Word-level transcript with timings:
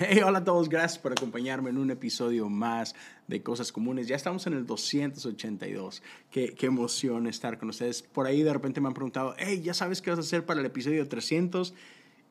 Hey, 0.00 0.20
hola 0.24 0.38
a 0.38 0.44
todos, 0.44 0.68
gracias 0.68 0.96
por 0.96 1.10
acompañarme 1.10 1.70
en 1.70 1.76
un 1.76 1.90
episodio 1.90 2.48
más 2.48 2.94
de 3.26 3.42
Cosas 3.42 3.72
Comunes. 3.72 4.06
Ya 4.06 4.14
estamos 4.14 4.46
en 4.46 4.52
el 4.52 4.64
282. 4.64 6.04
Qué, 6.30 6.54
qué 6.54 6.66
emoción 6.66 7.26
estar 7.26 7.58
con 7.58 7.70
ustedes. 7.70 8.02
Por 8.02 8.28
ahí 8.28 8.44
de 8.44 8.52
repente 8.52 8.80
me 8.80 8.86
han 8.86 8.94
preguntado, 8.94 9.34
hey, 9.38 9.60
¿ya 9.60 9.74
sabes 9.74 10.00
qué 10.00 10.10
vas 10.10 10.20
a 10.20 10.22
hacer 10.22 10.46
para 10.46 10.60
el 10.60 10.66
episodio 10.66 11.08
300? 11.08 11.74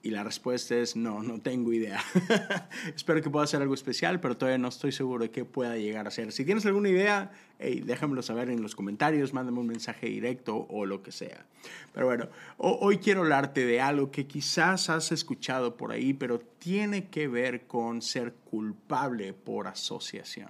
Y 0.04 0.12
la 0.12 0.24
respuesta 0.24 0.76
es 0.76 0.96
no, 0.96 1.24
no 1.24 1.40
tengo 1.42 1.74
idea. 1.74 2.00
Espero 2.96 3.22
que 3.22 3.30
pueda 3.30 3.48
ser 3.48 3.62
algo 3.62 3.74
especial, 3.74 4.20
pero 4.20 4.38
todavía 4.38 4.58
no 4.58 4.68
estoy 4.68 4.92
seguro 4.92 5.24
de 5.24 5.32
qué 5.32 5.44
pueda 5.44 5.76
llegar 5.76 6.08
a 6.08 6.12
ser. 6.12 6.32
Si 6.32 6.46
tienes 6.46 6.66
alguna 6.66 6.90
idea, 6.90 7.32
hey, 7.60 7.82
déjamelo 7.86 8.22
saber 8.22 8.50
en 8.50 8.62
los 8.62 8.76
comentarios, 8.76 9.34
mándame 9.34 9.60
un 9.60 9.68
mensaje 9.68 10.08
directo 10.08 10.68
o 10.70 10.86
lo 10.86 11.02
que 11.02 11.12
sea. 11.12 11.46
Pero 11.94 12.06
bueno, 12.06 12.30
hoy 12.58 13.00
quiero 13.00 13.22
hablarte 13.22 13.66
de 13.66 13.82
algo 13.82 14.12
que 14.12 14.28
quizás 14.28 14.90
has 14.90 15.12
escuchado 15.12 15.76
por 15.76 15.92
ahí, 15.92 16.14
pero 16.14 16.40
tiene 16.40 17.10
que 17.10 17.28
ver 17.28 17.66
con 17.66 18.02
ser 18.02 18.34
culpable 18.34 19.34
por 19.34 19.68
asociación. 19.68 20.50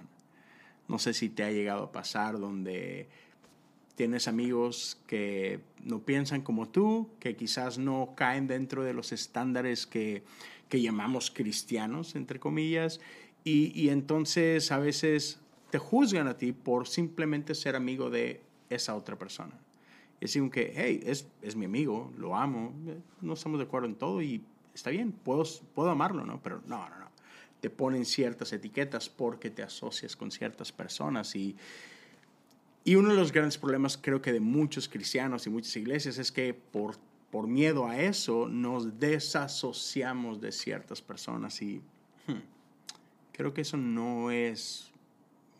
No 0.88 0.98
sé 0.98 1.14
si 1.14 1.28
te 1.30 1.44
ha 1.44 1.50
llegado 1.50 1.84
a 1.84 1.92
pasar 1.92 2.38
donde 2.38 3.08
tienes 3.98 4.28
amigos 4.28 4.96
que 5.08 5.58
no 5.82 6.04
piensan 6.04 6.42
como 6.42 6.68
tú, 6.68 7.10
que 7.18 7.34
quizás 7.34 7.78
no 7.78 8.14
caen 8.14 8.46
dentro 8.46 8.84
de 8.84 8.94
los 8.94 9.10
estándares 9.10 9.88
que, 9.88 10.22
que 10.68 10.80
llamamos 10.80 11.32
cristianos, 11.32 12.14
entre 12.14 12.38
comillas, 12.38 13.00
y, 13.42 13.72
y, 13.74 13.88
entonces 13.88 14.70
a 14.70 14.78
veces 14.78 15.40
te 15.70 15.78
juzgan 15.78 16.28
a 16.28 16.36
ti 16.36 16.52
por 16.52 16.86
simplemente 16.86 17.56
ser 17.56 17.74
amigo 17.74 18.08
de 18.08 18.40
esa 18.70 18.94
otra 18.94 19.18
persona. 19.18 19.58
Es 20.20 20.32
decir, 20.32 20.48
que, 20.48 20.72
hey, 20.76 21.00
es, 21.04 21.26
es 21.42 21.56
mi 21.56 21.64
amigo, 21.64 22.12
lo 22.16 22.36
amo, 22.36 22.72
no 23.20 23.32
estamos 23.32 23.58
de 23.58 23.64
acuerdo 23.64 23.88
en 23.88 23.96
todo 23.96 24.22
y 24.22 24.44
está 24.72 24.90
bien, 24.90 25.10
puedo, 25.10 25.42
puedo 25.74 25.90
amarlo, 25.90 26.24
¿no? 26.24 26.40
Pero 26.40 26.62
no, 26.66 26.88
no, 26.88 26.98
no. 27.00 27.08
Te 27.60 27.68
ponen 27.68 28.04
ciertas 28.04 28.52
etiquetas 28.52 29.08
porque 29.08 29.50
te 29.50 29.64
asocias 29.64 30.14
con 30.14 30.30
ciertas 30.30 30.70
personas 30.70 31.34
y, 31.34 31.56
y 32.88 32.94
uno 32.94 33.10
de 33.10 33.16
los 33.16 33.32
grandes 33.32 33.58
problemas 33.58 33.98
creo 33.98 34.22
que 34.22 34.32
de 34.32 34.40
muchos 34.40 34.88
cristianos 34.88 35.46
y 35.46 35.50
muchas 35.50 35.76
iglesias 35.76 36.16
es 36.16 36.32
que 36.32 36.54
por, 36.54 36.96
por 37.30 37.46
miedo 37.46 37.86
a 37.86 38.00
eso 38.00 38.48
nos 38.48 38.98
desasociamos 38.98 40.40
de 40.40 40.52
ciertas 40.52 41.02
personas 41.02 41.60
y 41.60 41.82
hmm, 42.26 42.40
creo 43.30 43.52
que 43.52 43.60
eso 43.60 43.76
no 43.76 44.30
es 44.30 44.90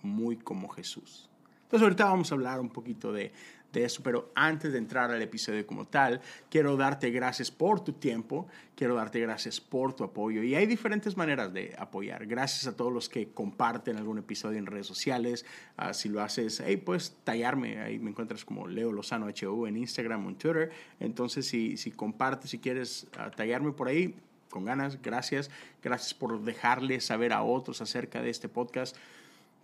muy 0.00 0.36
como 0.38 0.70
Jesús. 0.70 1.28
Entonces 1.64 1.82
ahorita 1.82 2.06
vamos 2.06 2.32
a 2.32 2.34
hablar 2.34 2.60
un 2.60 2.70
poquito 2.70 3.12
de, 3.12 3.30
de 3.72 3.84
eso, 3.84 4.02
pero 4.02 4.32
antes 4.34 4.72
de 4.72 4.78
entrar 4.78 5.10
al 5.10 5.20
episodio 5.20 5.66
como 5.66 5.86
tal, 5.86 6.20
quiero 6.50 6.76
darte 6.76 7.10
gracias 7.10 7.50
por 7.50 7.84
tu 7.84 7.92
tiempo, 7.92 8.46
quiero 8.74 8.94
darte 8.94 9.20
gracias 9.20 9.60
por 9.60 9.94
tu 9.94 10.04
apoyo. 10.04 10.42
Y 10.42 10.54
hay 10.54 10.66
diferentes 10.66 11.16
maneras 11.16 11.52
de 11.52 11.74
apoyar. 11.78 12.26
Gracias 12.26 12.66
a 12.66 12.76
todos 12.76 12.92
los 12.92 13.08
que 13.08 13.30
comparten 13.30 13.96
algún 13.96 14.18
episodio 14.18 14.58
en 14.58 14.66
redes 14.66 14.86
sociales, 14.86 15.44
uh, 15.78 15.92
si 15.92 16.08
lo 16.08 16.22
haces, 16.22 16.62
hey, 16.64 16.78
puedes 16.78 17.16
tallarme, 17.24 17.80
ahí 17.80 17.98
me 17.98 18.10
encuentras 18.10 18.44
como 18.44 18.66
Leo 18.66 18.92
Lozano 18.92 19.26
HU 19.26 19.66
en 19.66 19.76
Instagram 19.76 20.26
o 20.26 20.28
en 20.30 20.36
Twitter, 20.36 20.70
entonces 21.00 21.46
si, 21.46 21.76
si 21.76 21.90
compartes, 21.90 22.50
si 22.50 22.58
quieres 22.58 23.06
uh, 23.14 23.30
tallarme 23.34 23.72
por 23.72 23.88
ahí, 23.88 24.14
con 24.48 24.64
ganas, 24.64 25.00
gracias, 25.02 25.50
gracias 25.82 26.14
por 26.14 26.42
dejarle 26.42 27.00
saber 27.00 27.32
a 27.34 27.42
otros 27.42 27.82
acerca 27.82 28.22
de 28.22 28.30
este 28.30 28.48
podcast. 28.48 28.96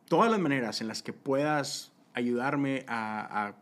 Todas 0.08 0.30
las 0.30 0.38
maneras 0.38 0.82
en 0.82 0.88
las 0.88 1.02
que 1.02 1.14
puedas 1.14 1.92
ayudarme 2.12 2.84
a, 2.86 3.46
a 3.46 3.54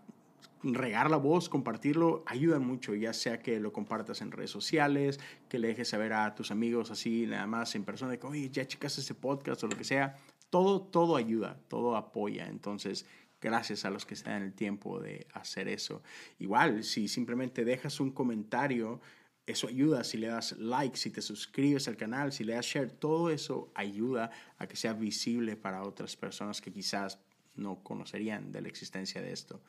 regar 0.62 1.10
la 1.10 1.16
voz, 1.16 1.48
compartirlo, 1.48 2.22
ayuda 2.26 2.58
mucho, 2.58 2.94
ya 2.94 3.12
sea 3.12 3.40
que 3.40 3.58
lo 3.58 3.72
compartas 3.72 4.20
en 4.20 4.30
redes 4.30 4.50
sociales, 4.50 5.18
que 5.48 5.58
le 5.58 5.68
dejes 5.68 5.88
saber 5.88 6.12
a 6.12 6.34
tus 6.34 6.50
amigos 6.50 6.90
así, 6.90 7.26
nada 7.26 7.46
más 7.46 7.74
en 7.74 7.84
persona, 7.84 8.12
de 8.12 8.18
que, 8.18 8.26
oye, 8.26 8.50
ya 8.50 8.66
chicas 8.66 8.96
este 8.98 9.14
podcast 9.14 9.62
o 9.64 9.66
lo 9.66 9.76
que 9.76 9.84
sea. 9.84 10.16
Todo, 10.50 10.82
todo 10.82 11.16
ayuda, 11.16 11.58
todo 11.68 11.96
apoya. 11.96 12.46
Entonces, 12.46 13.06
gracias 13.40 13.84
a 13.84 13.90
los 13.90 14.06
que 14.06 14.16
se 14.16 14.24
dan 14.24 14.42
el 14.42 14.52
tiempo 14.52 15.00
de 15.00 15.26
hacer 15.32 15.66
eso. 15.68 16.02
Igual, 16.38 16.84
si 16.84 17.08
simplemente 17.08 17.64
dejas 17.64 18.00
un 18.00 18.12
comentario, 18.12 19.00
eso 19.46 19.66
ayuda. 19.66 20.04
Si 20.04 20.18
le 20.18 20.28
das 20.28 20.52
like, 20.58 20.96
si 20.96 21.10
te 21.10 21.22
suscribes 21.22 21.88
al 21.88 21.96
canal, 21.96 22.32
si 22.32 22.44
le 22.44 22.54
das 22.54 22.66
share, 22.66 22.90
todo 22.90 23.30
eso 23.30 23.72
ayuda 23.74 24.30
a 24.58 24.66
que 24.66 24.76
sea 24.76 24.92
visible 24.92 25.56
para 25.56 25.82
otras 25.82 26.16
personas 26.16 26.60
que 26.60 26.72
quizás 26.72 27.18
no 27.54 27.82
conocerían 27.82 28.52
de 28.52 28.62
la 28.62 28.68
existencia 28.68 29.20
de 29.20 29.32
esto. 29.32 29.60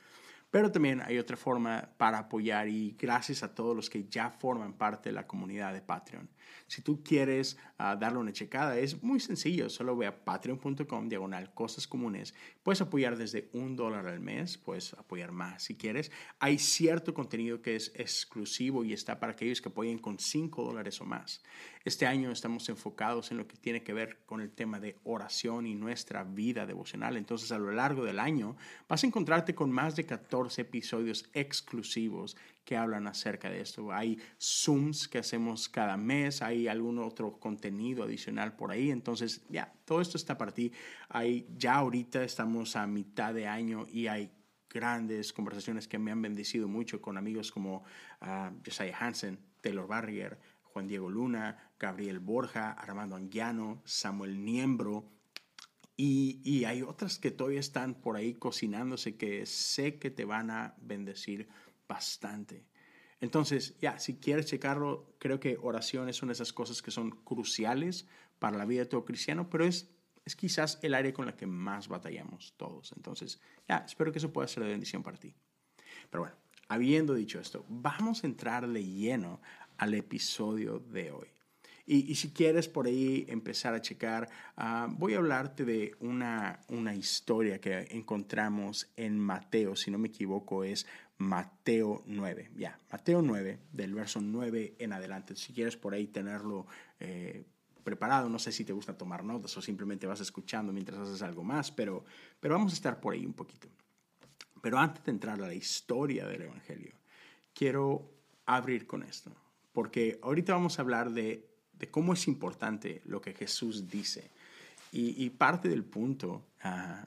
Pero 0.54 0.72
también 0.72 1.02
hay 1.02 1.18
otra 1.18 1.36
forma 1.36 1.90
para 1.98 2.20
apoyar 2.20 2.68
y 2.68 2.96
gracias 3.00 3.42
a 3.42 3.56
todos 3.56 3.76
los 3.76 3.90
que 3.90 4.06
ya 4.08 4.30
forman 4.30 4.74
parte 4.74 5.10
de 5.10 5.14
la 5.14 5.26
comunidad 5.26 5.74
de 5.74 5.82
Patreon. 5.82 6.30
Si 6.68 6.84
tú 6.84 7.02
quieres 7.04 7.58
uh, 7.80 7.98
darle 8.00 8.20
una 8.20 8.34
checada, 8.34 8.78
es 8.78 9.02
muy 9.02 9.20
sencillo. 9.20 9.68
Solo 9.68 9.98
ve 9.98 10.06
a 10.06 10.24
patreon.com 10.24 11.10
diagonal 11.10 11.56
cosas 11.56 11.88
comunes. 11.88 12.36
Puedes 12.62 12.82
apoyar 12.82 13.18
desde 13.18 13.50
un 13.54 13.76
dólar 13.76 14.06
al 14.06 14.20
mes, 14.20 14.60
puedes 14.60 14.94
apoyar 14.94 15.32
más 15.32 15.64
si 15.64 15.76
quieres. 15.76 16.12
Hay 16.38 16.60
cierto 16.60 17.16
contenido 17.16 17.64
que 17.64 17.76
es 17.76 17.92
exclusivo 17.96 18.84
y 18.84 18.94
está 18.94 19.20
para 19.20 19.32
aquellos 19.34 19.60
que 19.60 19.70
apoyen 19.70 19.98
con 19.98 20.20
cinco 20.20 20.64
dólares 20.64 21.02
o 21.02 21.06
más. 21.06 21.42
Este 21.84 22.06
año 22.06 22.32
estamos 22.32 22.70
enfocados 22.70 23.32
en 23.32 23.38
lo 23.38 23.48
que 23.48 23.58
tiene 23.58 23.84
que 23.84 23.92
ver 23.92 24.20
con 24.26 24.40
el 24.40 24.52
tema 24.52 24.80
de 24.80 24.98
oración 25.04 25.68
y 25.68 25.76
nuestra 25.76 26.24
vida 26.24 26.66
devocional. 26.66 27.18
Entonces, 27.18 27.52
a 27.52 27.58
lo 27.58 27.72
largo 27.72 28.06
del 28.06 28.20
año 28.20 28.56
vas 28.88 29.04
a 29.04 29.08
encontrarte 29.08 29.54
con 29.54 29.70
más 29.70 29.98
de 29.98 30.06
14 30.06 30.43
episodios 30.60 31.30
exclusivos 31.34 32.36
que 32.66 32.78
hablan 32.78 33.08
acerca 33.08 33.50
de 33.50 33.62
esto. 33.62 33.92
Hay 33.92 34.20
Zooms 34.40 35.08
que 35.08 35.18
hacemos 35.18 35.68
cada 35.70 35.98
mes, 35.98 36.42
hay 36.42 36.68
algún 36.68 37.00
otro 37.00 37.40
contenido 37.40 38.04
adicional 38.04 38.56
por 38.56 38.72
ahí. 38.72 38.92
Entonces, 38.92 39.46
ya, 39.50 39.74
todo 39.86 40.02
esto 40.02 40.18
está 40.18 40.38
para 40.38 40.54
ti. 40.54 40.72
Hay, 41.10 41.48
ya 41.58 41.76
ahorita 41.76 42.24
estamos 42.24 42.76
a 42.76 42.88
mitad 42.88 43.34
de 43.34 43.48
año 43.48 43.86
y 43.92 44.08
hay 44.08 44.32
grandes 44.70 45.34
conversaciones 45.34 45.88
que 45.88 46.00
me 46.00 46.12
han 46.12 46.22
bendecido 46.22 46.68
mucho 46.68 47.02
con 47.02 47.18
amigos 47.18 47.52
como 47.52 47.84
uh, 48.22 48.52
Josiah 48.66 48.98
Hansen, 49.00 49.40
Taylor 49.62 49.88
Barrier, 49.88 50.40
Juan 50.64 50.88
Diego 50.88 51.10
Luna, 51.10 51.72
Gabriel 51.80 52.20
Borja, 52.20 52.72
Armando 52.72 53.16
Anguiano, 53.16 53.82
Samuel 53.86 54.44
Niembro, 54.44 55.06
y, 55.96 56.66
hay 56.66 56.82
otras 56.82 57.20
que 57.20 57.30
todavía 57.32 57.60
están 57.60 57.94
por 57.94 58.16
ahí 58.16 58.34
cocinándose 58.34 59.16
que 59.16 59.46
sé 59.46 60.00
que 60.00 60.10
te 60.10 60.26
van 60.26 60.50
a 60.50 60.76
bendecir 60.82 61.48
bastante. 61.88 62.66
Entonces, 63.22 63.78
ya, 63.80 64.00
si 64.00 64.16
quieres 64.16 64.48
checarlo, 64.48 65.16
creo 65.20 65.40
que 65.40 65.58
oración 65.62 66.10
es 66.10 66.22
una 66.24 66.32
de 66.32 66.34
esas 66.34 66.52
cosas 66.52 66.82
que 66.82 66.92
son 66.92 67.12
cruciales 67.12 68.08
para 68.40 68.58
la 68.58 68.66
vida 68.66 68.82
de 68.82 68.86
todo 68.88 69.06
cristiano, 69.06 69.50
pero 69.50 69.66
es, 69.66 69.90
es 70.26 70.36
quizás 70.36 70.80
el 70.82 70.96
área 70.96 71.14
con 71.14 71.26
la 71.26 71.36
que 71.36 71.46
más 71.46 71.88
batallamos 71.88 72.54
todos. 72.58 72.92
Entonces, 72.98 73.40
ya, 73.68 73.78
espero 73.78 74.12
que 74.12 74.18
eso 74.18 74.34
pueda 74.34 74.48
ser 74.48 74.64
de 74.64 74.70
bendición 74.70 75.04
para 75.04 75.18
ti. 75.18 75.36
Pero 76.10 76.24
bueno, 76.24 76.36
habiendo 76.68 77.14
dicho 77.14 77.40
esto, 77.40 77.66
vamos 77.70 78.24
a 78.24 78.28
entrar 78.28 78.68
de 78.68 78.84
lleno 78.84 79.42
al 79.78 79.94
episodio 79.94 80.80
de 80.80 81.12
hoy. 81.12 81.28
Y, 81.86 82.12
y, 82.12 82.16
si 82.16 82.32
quieres 82.32 82.70
por 82.70 82.88
ahí 82.88 83.26
empezar 83.28 83.74
a 83.74 83.82
checar, 83.82 84.30
uh, 84.58 84.90
voy 84.90 85.16
a 85.16 85.18
hablarte 85.18 85.66
de 85.66 85.94
una, 86.00 86.62
una 86.70 86.96
historia 86.96 87.60
que 87.60 87.88
encontramos 87.92 88.90
en 88.96 89.20
Mateo, 89.20 89.76
si 89.76 89.92
no 89.92 89.98
me 89.98 90.08
equivoco 90.08 90.64
es 90.64 90.88
Mateo 91.18 92.04
9, 92.06 92.52
ya, 92.56 92.80
Mateo 92.90 93.22
9, 93.22 93.60
del 93.74 93.94
verso 93.94 94.22
9 94.22 94.76
en 94.80 94.94
adelante. 94.94 95.36
Si 95.36 95.52
quieres 95.54 95.76
por 95.76 95.94
ahí 95.94 96.08
tenerlo 96.08 96.68
eh, 97.02 97.44
preparado, 97.84 98.30
no 98.30 98.40
sé 98.40 98.54
si 98.54 98.64
te 98.64 98.72
gusta 98.72 98.98
tomar 98.98 99.26
notas 99.26 99.56
o 99.58 99.62
simplemente 99.62 100.08
vas 100.08 100.22
escuchando 100.22 100.72
mientras 100.72 101.00
haces 101.00 101.22
algo 101.22 101.44
más, 101.44 101.72
pero, 101.72 102.06
pero 102.40 102.56
vamos 102.56 102.72
a 102.72 102.76
estar 102.76 103.02
por 103.02 103.14
ahí 103.14 103.26
un 103.26 103.34
poquito. 103.34 103.68
Pero 104.62 104.80
antes 104.80 105.04
de 105.04 105.12
entrar 105.12 105.42
a 105.42 105.48
la 105.48 105.54
historia 105.54 106.26
del 106.28 106.44
Evangelio, 106.44 106.96
quiero 107.54 108.10
abrir 108.46 108.88
con 108.88 109.04
esto 109.04 109.36
porque 109.74 110.20
ahorita 110.22 110.54
vamos 110.54 110.78
a 110.78 110.84
hablar 110.84 111.12
de, 111.12 111.50
de 111.74 111.90
cómo 111.90 112.14
es 112.14 112.28
importante 112.28 113.02
lo 113.06 113.22
que 113.22 113.34
Jesús 113.34 113.90
dice. 113.90 114.32
Y, 114.96 115.28
parte 115.32 115.70
del 115.70 115.84
punto, 115.84 116.46
uh, 116.64 117.04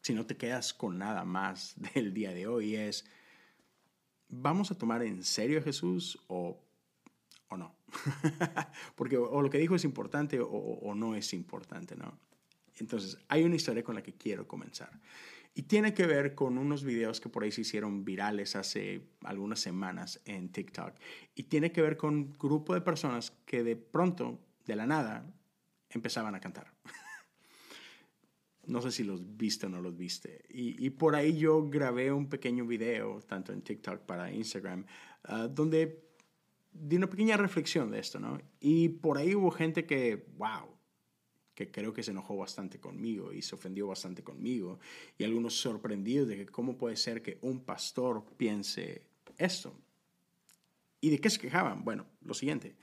si 0.00 0.14
no 0.14 0.24
te 0.24 0.36
quedas 0.36 0.72
con 0.72 0.98
nada 0.98 1.24
más 1.24 1.74
del 1.94 2.14
día 2.14 2.32
de 2.32 2.46
hoy, 2.46 2.76
es, 2.76 3.04
¿vamos 4.28 4.70
a 4.70 4.78
tomar 4.78 5.02
en 5.02 5.24
serio 5.24 5.58
a 5.58 5.62
Jesús 5.62 6.16
o, 6.28 6.60
o 7.48 7.56
no? 7.56 7.74
porque 8.94 9.16
o, 9.16 9.28
o, 9.28 9.42
lo 9.42 9.50
que 9.50 9.58
dijo 9.58 9.74
es 9.74 9.84
importante 9.84 10.38
o, 10.38 10.46
o 10.46 10.94
no 10.94 11.16
es 11.16 11.32
importante, 11.32 11.96
¿no? 11.96 12.16
Entonces, 12.76 13.18
hay 13.26 13.42
una 13.42 13.56
historia 13.56 13.82
con 13.82 13.96
la 13.96 14.02
que 14.02 14.14
quiero 14.14 14.46
comenzar. 14.46 14.90
Y 15.56 15.62
tiene 15.62 15.94
que 15.94 16.06
ver 16.06 16.34
con 16.34 16.58
unos 16.58 16.82
videos 16.82 17.20
que 17.20 17.28
por 17.28 17.44
ahí 17.44 17.52
se 17.52 17.60
hicieron 17.60 18.04
virales 18.04 18.56
hace 18.56 19.06
algunas 19.22 19.60
semanas 19.60 20.20
en 20.24 20.50
TikTok. 20.50 20.94
Y 21.36 21.44
tiene 21.44 21.70
que 21.70 21.80
ver 21.80 21.96
con 21.96 22.14
un 22.14 22.32
grupo 22.32 22.74
de 22.74 22.80
personas 22.80 23.30
que 23.46 23.62
de 23.62 23.76
pronto, 23.76 24.40
de 24.66 24.74
la 24.74 24.86
nada, 24.86 25.32
empezaban 25.90 26.34
a 26.34 26.40
cantar. 26.40 26.74
no 28.66 28.82
sé 28.82 28.90
si 28.90 29.04
los 29.04 29.36
viste 29.36 29.66
o 29.66 29.68
no 29.68 29.80
los 29.80 29.96
viste. 29.96 30.44
Y, 30.48 30.84
y, 30.84 30.90
por 30.90 31.14
ahí 31.14 31.36
yo 31.38 31.68
grabé 31.68 32.10
un 32.10 32.28
pequeño 32.28 32.66
video, 32.66 33.20
tanto 33.20 33.52
en 33.52 33.62
TikTok 33.62 34.00
para 34.00 34.32
Instagram, 34.32 34.84
uh, 35.28 35.48
donde 35.48 36.04
di 36.72 36.96
una 36.96 37.08
pequeña 37.08 37.36
reflexión 37.36 37.92
de 37.92 38.00
esto, 38.00 38.18
¿no? 38.18 38.40
Y 38.58 38.88
por 38.88 39.18
ahí 39.18 39.36
hubo 39.36 39.52
gente 39.52 39.86
que, 39.86 40.26
wow, 40.36 40.73
que 41.54 41.70
creo 41.70 41.92
que 41.92 42.02
se 42.02 42.10
enojó 42.10 42.36
bastante 42.36 42.80
conmigo 42.80 43.32
y 43.32 43.42
se 43.42 43.54
ofendió 43.54 43.86
bastante 43.86 44.22
conmigo, 44.22 44.80
y 45.18 45.24
algunos 45.24 45.54
sorprendidos 45.54 46.28
de 46.28 46.36
que 46.36 46.46
cómo 46.46 46.76
puede 46.76 46.96
ser 46.96 47.22
que 47.22 47.38
un 47.42 47.60
pastor 47.60 48.24
piense 48.36 49.06
esto. 49.38 49.74
¿Y 51.00 51.10
de 51.10 51.18
qué 51.20 51.30
se 51.30 51.38
quejaban? 51.38 51.84
Bueno, 51.84 52.06
lo 52.22 52.34
siguiente. 52.34 52.76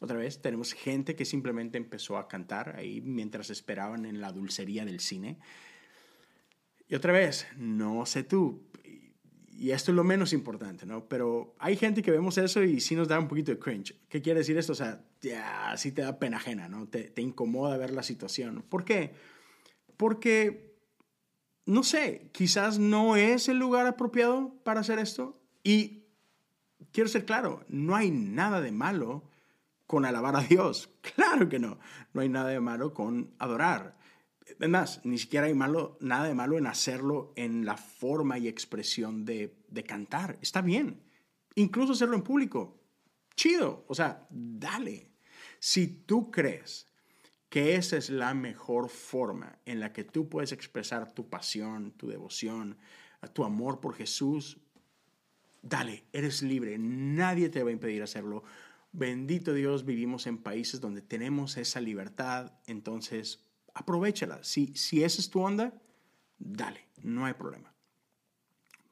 Otra 0.00 0.16
vez, 0.16 0.40
tenemos 0.40 0.72
gente 0.72 1.16
que 1.16 1.24
simplemente 1.24 1.76
empezó 1.76 2.18
a 2.18 2.28
cantar 2.28 2.76
ahí 2.76 3.00
mientras 3.00 3.50
esperaban 3.50 4.04
en 4.04 4.20
la 4.20 4.32
dulcería 4.32 4.84
del 4.84 5.00
cine. 5.00 5.38
Y 6.88 6.94
otra 6.94 7.12
vez, 7.12 7.46
no 7.56 8.06
sé 8.06 8.22
tú, 8.22 8.62
y 9.58 9.72
esto 9.72 9.90
es 9.90 9.96
lo 9.96 10.04
menos 10.04 10.32
importante, 10.32 10.86
¿no? 10.86 11.08
Pero 11.08 11.56
hay 11.58 11.76
gente 11.76 12.00
que 12.00 12.12
vemos 12.12 12.38
eso 12.38 12.62
y 12.62 12.78
sí 12.80 12.94
nos 12.94 13.08
da 13.08 13.18
un 13.18 13.26
poquito 13.26 13.50
de 13.50 13.58
cringe. 13.58 13.96
¿Qué 14.08 14.22
quiere 14.22 14.38
decir 14.38 14.56
esto? 14.56 14.70
O 14.70 14.76
sea, 14.76 15.04
ya 15.20 15.74
sí 15.76 15.90
te 15.90 16.02
da 16.02 16.20
pena 16.20 16.36
ajena, 16.36 16.68
¿no? 16.68 16.86
Te, 16.86 17.10
te 17.10 17.22
incomoda 17.22 17.76
ver 17.76 17.90
la 17.90 18.04
situación. 18.04 18.64
¿Por 18.68 18.84
qué? 18.84 19.14
Porque, 19.96 20.76
no 21.66 21.82
sé, 21.82 22.30
quizás 22.30 22.78
no 22.78 23.16
es 23.16 23.48
el 23.48 23.58
lugar 23.58 23.88
apropiado 23.88 24.54
para 24.62 24.80
hacer 24.80 25.00
esto. 25.00 25.40
Y 25.64 26.04
quiero 26.92 27.08
ser 27.08 27.24
claro, 27.24 27.64
no 27.68 27.96
hay 27.96 28.12
nada 28.12 28.60
de 28.60 28.70
malo 28.70 29.24
con 29.88 30.04
alabar 30.04 30.36
a 30.36 30.40
Dios. 30.40 30.88
Claro 31.16 31.48
que 31.48 31.58
no. 31.58 31.78
No 32.12 32.20
hay 32.20 32.28
nada 32.28 32.50
de 32.50 32.60
malo 32.60 32.94
con 32.94 33.34
adorar. 33.40 33.97
Además, 34.58 35.00
ni 35.04 35.18
siquiera 35.18 35.46
hay 35.46 35.54
malo, 35.54 35.96
nada 36.00 36.26
de 36.26 36.34
malo 36.34 36.58
en 36.58 36.66
hacerlo 36.66 37.32
en 37.36 37.64
la 37.64 37.76
forma 37.76 38.38
y 38.38 38.48
expresión 38.48 39.24
de, 39.24 39.56
de 39.68 39.84
cantar. 39.84 40.38
Está 40.42 40.62
bien. 40.62 41.00
Incluso 41.54 41.92
hacerlo 41.92 42.16
en 42.16 42.22
público. 42.22 42.80
Chido. 43.36 43.84
O 43.88 43.94
sea, 43.94 44.26
dale. 44.30 45.12
Si 45.60 45.86
tú 45.86 46.30
crees 46.30 46.88
que 47.48 47.76
esa 47.76 47.96
es 47.96 48.10
la 48.10 48.34
mejor 48.34 48.88
forma 48.88 49.58
en 49.64 49.80
la 49.80 49.92
que 49.92 50.04
tú 50.04 50.28
puedes 50.28 50.52
expresar 50.52 51.12
tu 51.12 51.28
pasión, 51.28 51.92
tu 51.92 52.08
devoción, 52.08 52.76
tu 53.32 53.44
amor 53.44 53.80
por 53.80 53.94
Jesús, 53.94 54.58
dale, 55.62 56.04
eres 56.12 56.42
libre, 56.42 56.78
nadie 56.78 57.48
te 57.48 57.62
va 57.62 57.70
a 57.70 57.72
impedir 57.72 58.02
hacerlo. 58.02 58.44
Bendito 58.92 59.54
Dios, 59.54 59.84
vivimos 59.84 60.26
en 60.26 60.38
países 60.38 60.80
donde 60.80 61.02
tenemos 61.02 61.56
esa 61.56 61.80
libertad, 61.80 62.52
entonces 62.66 63.47
aprovechala. 63.78 64.42
Si, 64.42 64.74
si 64.74 65.04
esa 65.04 65.20
es 65.20 65.30
tu 65.30 65.40
onda, 65.40 65.72
dale, 66.38 66.88
no 67.02 67.24
hay 67.24 67.34
problema. 67.34 67.72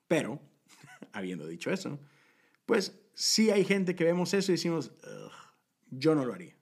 Pero, 0.09 0.41
habiendo 1.13 1.47
dicho 1.47 1.71
eso, 1.71 1.99
pues 2.65 2.99
sí 3.15 3.51
hay 3.51 3.65
gente 3.65 3.95
que 3.95 4.05
vemos 4.05 4.33
eso 4.35 4.53
y 4.53 4.55
decimos, 4.55 4.93
yo 5.91 6.15
no 6.15 6.25
lo 6.25 6.35
haría. 6.35 6.57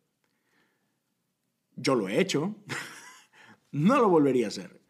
Yo 1.77 1.95
lo 1.95 2.09
he 2.09 2.21
hecho, 2.21 2.55
no 3.73 3.99
lo 3.99 4.09
volvería 4.09 4.47
a 4.47 4.49
hacer. 4.49 4.81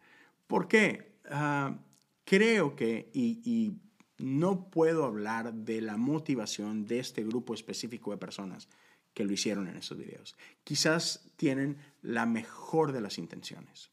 ¿Por 0.47 0.67
qué? 0.67 1.17
Ah, 1.25 1.79
creo 2.23 2.75
que, 2.75 3.09
y, 3.13 3.41
y 3.43 3.81
no 4.17 4.69
puedo 4.69 5.03
hablar 5.03 5.53
de 5.53 5.81
la 5.81 5.97
motivación 5.97 6.85
de 6.85 6.99
este 6.99 7.23
grupo 7.23 7.53
específico 7.53 8.11
de 8.11 8.17
personas 8.17 8.69
que 9.15 9.23
lo 9.23 9.33
hicieron 9.33 9.67
en 9.67 9.77
esos 9.77 9.97
videos. 9.97 10.35
Quizás 10.63 11.31
tienen 11.37 11.77
la 12.03 12.27
mejor 12.27 12.91
de 12.91 13.01
las 13.01 13.17
intenciones 13.17 13.89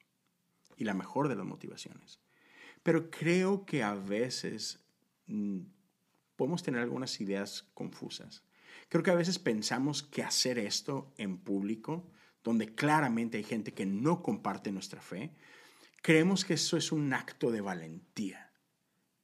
y 0.76 0.84
la 0.84 0.94
mejor 0.94 1.28
de 1.28 1.36
las 1.36 1.46
motivaciones. 1.46 2.18
Pero 2.82 3.08
creo 3.08 3.64
que 3.64 3.84
a 3.84 3.94
veces 3.94 4.80
mm, 5.28 5.60
podemos 6.36 6.64
tener 6.64 6.82
algunas 6.82 7.20
ideas 7.20 7.62
confusas. 7.72 8.42
Creo 8.88 9.04
que 9.04 9.12
a 9.12 9.14
veces 9.14 9.38
pensamos 9.38 10.02
que 10.02 10.24
hacer 10.24 10.58
esto 10.58 11.14
en 11.16 11.38
público, 11.38 12.10
donde 12.42 12.74
claramente 12.74 13.38
hay 13.38 13.44
gente 13.44 13.72
que 13.72 13.86
no 13.86 14.22
comparte 14.22 14.72
nuestra 14.72 15.00
fe, 15.00 15.30
creemos 16.02 16.44
que 16.44 16.54
eso 16.54 16.76
es 16.76 16.90
un 16.90 17.12
acto 17.12 17.52
de 17.52 17.60
valentía. 17.60 18.50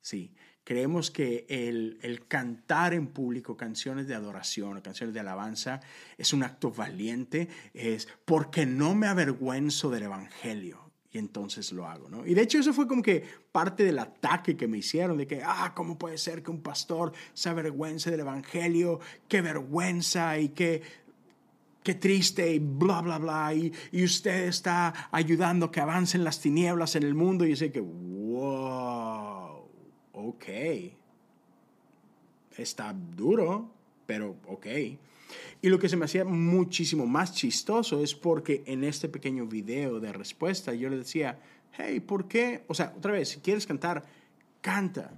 Sí, 0.00 0.32
Creemos 0.68 1.10
que 1.10 1.46
el, 1.48 2.26
cantar 2.28 2.92
en 2.92 3.06
público 3.06 3.56
canciones 3.56 4.06
de 4.06 4.14
adoración 4.14 4.76
o 4.76 4.82
canciones 4.82 5.14
de 5.14 5.20
alabanza 5.20 5.80
es 6.18 6.34
un 6.34 6.42
acto 6.42 6.70
valiente, 6.70 7.48
es 7.72 8.06
porque 8.26 8.66
no 8.66 8.94
me 8.94 9.06
avergüenzo 9.06 9.88
del 9.88 10.02
Evangelio 10.02 10.92
y 11.10 11.16
entonces 11.16 11.72
lo 11.72 11.86
hago, 11.86 12.10
¿no? 12.10 12.26
Y 12.26 12.34
de 12.34 12.42
hecho 12.42 12.58
eso 12.58 12.74
fue 12.74 12.86
como 12.86 13.00
que 13.00 13.24
parte 13.50 13.82
del 13.82 13.98
ataque 13.98 14.58
que 14.58 14.68
me 14.68 14.76
hicieron, 14.76 15.16
de 15.16 15.26
que, 15.26 15.40
ah, 15.42 15.72
¿cómo 15.74 15.96
puede 15.96 16.18
ser 16.18 16.42
que 16.42 16.50
un 16.50 16.60
pastor 16.60 17.14
se 17.32 17.48
avergüence 17.48 18.10
del 18.10 18.20
Evangelio? 18.20 19.00
Qué 19.26 19.40
vergüenza 19.40 20.38
y 20.38 20.50
qué, 20.50 20.82
qué 21.82 21.94
triste 21.94 22.52
y 22.52 22.58
bla, 22.58 23.00
bla, 23.00 23.16
bla, 23.16 23.54
y, 23.54 23.72
y 23.90 24.04
usted 24.04 24.44
está 24.44 25.08
ayudando 25.12 25.70
que 25.70 25.80
avancen 25.80 26.24
las 26.24 26.40
tinieblas 26.40 26.94
en 26.94 27.04
el 27.04 27.14
mundo 27.14 27.46
y 27.46 27.50
yo 27.50 27.56
sé 27.56 27.72
que, 27.72 27.80
wow 27.80 29.37
ok, 30.18 30.44
está 32.56 32.92
duro, 32.92 33.70
pero 34.06 34.36
ok. 34.48 34.66
Y 35.60 35.68
lo 35.68 35.78
que 35.78 35.88
se 35.88 35.96
me 35.96 36.06
hacía 36.06 36.24
muchísimo 36.24 37.06
más 37.06 37.34
chistoso 37.34 38.02
es 38.02 38.14
porque 38.14 38.62
en 38.66 38.84
este 38.84 39.08
pequeño 39.08 39.46
video 39.46 40.00
de 40.00 40.12
respuesta 40.12 40.74
yo 40.74 40.88
le 40.88 40.98
decía, 40.98 41.38
hey, 41.72 42.00
¿por 42.00 42.26
qué? 42.28 42.64
O 42.68 42.74
sea, 42.74 42.94
otra 42.96 43.12
vez, 43.12 43.28
si 43.30 43.40
quieres 43.40 43.66
cantar, 43.66 44.04
canta. 44.60 45.12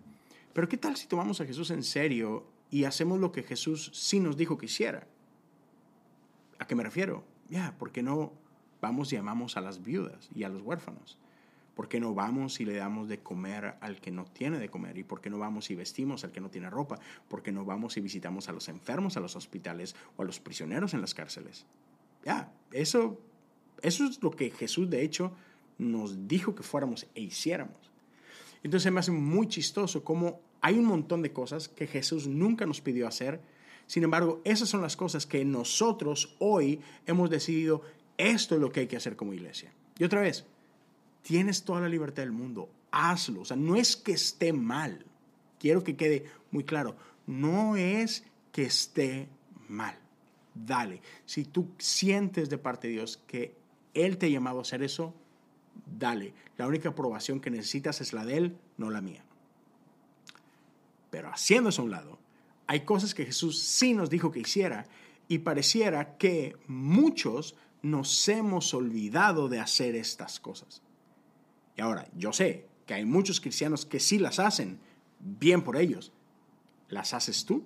Pero 0.53 0.69
¿qué 0.69 0.77
tal 0.77 0.97
si 0.97 1.07
tomamos 1.07 1.41
a 1.41 1.47
Jesús 1.47 1.71
en 1.71 1.83
serio 1.83 2.47
y 2.71 2.85
hacemos 2.85 3.21
lo 3.21 3.33
que 3.33 3.43
Jesús 3.43 3.91
sí 3.95 4.21
nos 4.21 4.37
dijo 4.37 4.59
que 4.59 4.67
hiciera? 4.67 5.07
¿A 6.59 6.67
qué 6.67 6.75
me 6.75 6.83
refiero? 6.83 7.25
Ya, 7.49 7.75
¿por 7.79 7.93
qué 7.93 8.03
no 8.03 8.33
vamos 8.81 9.13
y 9.13 9.17
amamos 9.17 9.57
a 9.57 9.61
las 9.61 9.83
viudas 9.83 10.29
y 10.35 10.45
a 10.45 10.49
los 10.49 10.63
huérfanos? 10.63 11.19
¿Por 11.75 11.89
qué 11.89 12.01
no 12.01 12.15
vamos 12.15 12.61
y 12.61 12.65
le 12.65 12.75
damos 12.75 13.09
de 13.09 13.21
comer 13.21 13.75
al 13.81 14.01
que 14.01 14.11
no 14.11 14.25
tiene 14.25 14.59
de 14.59 14.69
comer? 14.69 14.99
¿Y 14.99 15.05
por 15.05 15.21
qué 15.21 15.31
no 15.31 15.39
vamos 15.39 15.71
y 15.71 15.75
vestimos 15.75 16.25
al 16.25 16.33
que 16.33 16.41
no 16.41 16.51
tiene 16.51 16.69
ropa? 16.69 16.99
¿Por 17.29 17.43
qué 17.43 17.53
no 17.53 17.65
vamos 17.65 17.97
y 17.97 18.01
visitamos 18.01 18.49
a 18.49 18.53
los 18.53 18.69
enfermos 18.69 19.17
a 19.17 19.21
los 19.21 19.37
hospitales 19.37 19.95
o 20.17 20.23
a 20.23 20.25
los 20.25 20.41
prisioneros 20.41 20.95
en 20.95 21.01
las 21.01 21.15
cárceles? 21.15 21.67
Ya, 22.25 22.53
eso, 22.73 23.21
eso 23.83 24.05
es 24.05 24.23
lo 24.23 24.31
que 24.31 24.51
Jesús 24.51 24.91
de 24.91 25.03
hecho 25.03 25.33
nos 25.79 26.29
dijo 26.29 26.55
que 26.55 26.63
fuéramos 26.63 27.07
e 27.15 27.23
hiciéramos. 27.23 27.91
Entonces 28.63 28.93
me 28.93 29.01
hace 29.01 29.13
muy 29.13 29.49
chistoso 29.49 30.05
cómo 30.05 30.41
hay 30.61 30.77
un 30.77 30.85
montón 30.85 31.23
de 31.23 31.33
cosas 31.33 31.69
que 31.69 31.87
Jesús 31.87 32.27
nunca 32.27 32.67
nos 32.67 32.81
pidió 32.81 33.09
hacer. 33.09 33.41
Sin 33.87 34.05
embargo, 34.05 34.41
esas 34.45 34.69
son 34.69 34.83
las 34.83 34.97
cosas 34.97 35.27
que 35.27 35.45
nosotros 35.45 36.37
hoy 36.39 36.81
hemos 37.07 37.31
decidido, 37.31 37.83
esto 38.19 38.55
es 38.55 38.61
lo 38.61 38.71
que 38.71 38.81
hay 38.81 38.87
que 38.87 38.97
hacer 38.97 39.17
como 39.17 39.33
iglesia. 39.33 39.73
Y 39.99 40.05
otra 40.05 40.21
vez, 40.21 40.47
tienes 41.23 41.65
toda 41.65 41.81
la 41.81 41.89
libertad 41.89 42.23
del 42.23 42.33
mundo, 42.33 42.71
hazlo. 42.91 43.43
O 43.43 43.45
sea, 43.45 43.57
no 43.57 43.77
es 43.77 43.97
que 43.97 44.13
esté 44.13 44.53
mal. 44.53 45.05
Quiero 45.59 45.85
que 45.85 45.97
quede 45.97 46.25
muy 46.51 46.65
claro. 46.65 46.97
No 47.27 47.77
es 47.77 48.25
que 48.53 48.65
esté 48.65 49.29
mal. 49.69 49.99
Dale. 50.55 51.01
Si 51.27 51.45
tú 51.45 51.69
sientes 51.79 52.51
de 52.51 52.59
parte 52.59 52.89
de 52.89 52.95
Dios 52.95 53.21
que 53.27 53.55
Él 53.95 54.19
te 54.19 54.27
ha 54.27 54.31
llamado 54.31 54.59
a 54.59 54.63
hacer 54.63 54.83
eso, 54.83 55.15
dale. 55.99 56.35
La 56.57 56.67
única 56.67 56.91
aprobación 56.91 57.41
que 57.41 57.51
necesitas 57.51 58.01
es 58.01 58.13
la 58.13 58.25
de 58.25 58.37
Él, 58.37 58.57
no 58.77 58.91
la 58.91 59.01
mía. 59.01 59.25
Pero 61.11 61.29
haciendo 61.29 61.71
eso 61.71 61.83
a 61.83 61.85
un 61.85 61.91
lado, 61.91 62.19
hay 62.67 62.81
cosas 62.81 63.15
que 63.15 63.27
Jesús 63.27 63.59
sí 63.59 63.95
nos 63.95 64.11
dijo 64.11 64.31
que 64.31 64.41
hiciera 64.41 64.87
y 65.29 65.39
pareciera 65.39 66.17
que 66.17 66.57
muchos 66.67 67.57
nos 67.83 68.29
hemos 68.29 68.75
olvidado 68.75 69.49
de 69.49 69.61
hacer 69.61 69.97
estas 69.97 70.39
cosas. 70.39 70.83
Ahora, 71.81 72.09
yo 72.17 72.33
sé 72.33 72.67
que 72.87 72.95
hay 72.95 73.05
muchos 73.05 73.41
cristianos 73.41 73.87
que 73.87 74.01
sí 74.01 74.19
las 74.19 74.39
hacen, 74.39 74.79
bien 75.19 75.63
por 75.63 75.77
ellos. 75.77 76.13
¿Las 76.89 77.15
haces 77.15 77.45
tú? 77.45 77.65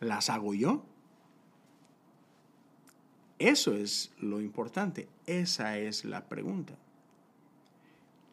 ¿Las 0.00 0.30
hago 0.30 0.54
yo? 0.54 0.84
Eso 3.38 3.74
es 3.74 4.12
lo 4.18 4.40
importante, 4.40 5.08
esa 5.26 5.78
es 5.78 6.04
la 6.04 6.28
pregunta. 6.28 6.74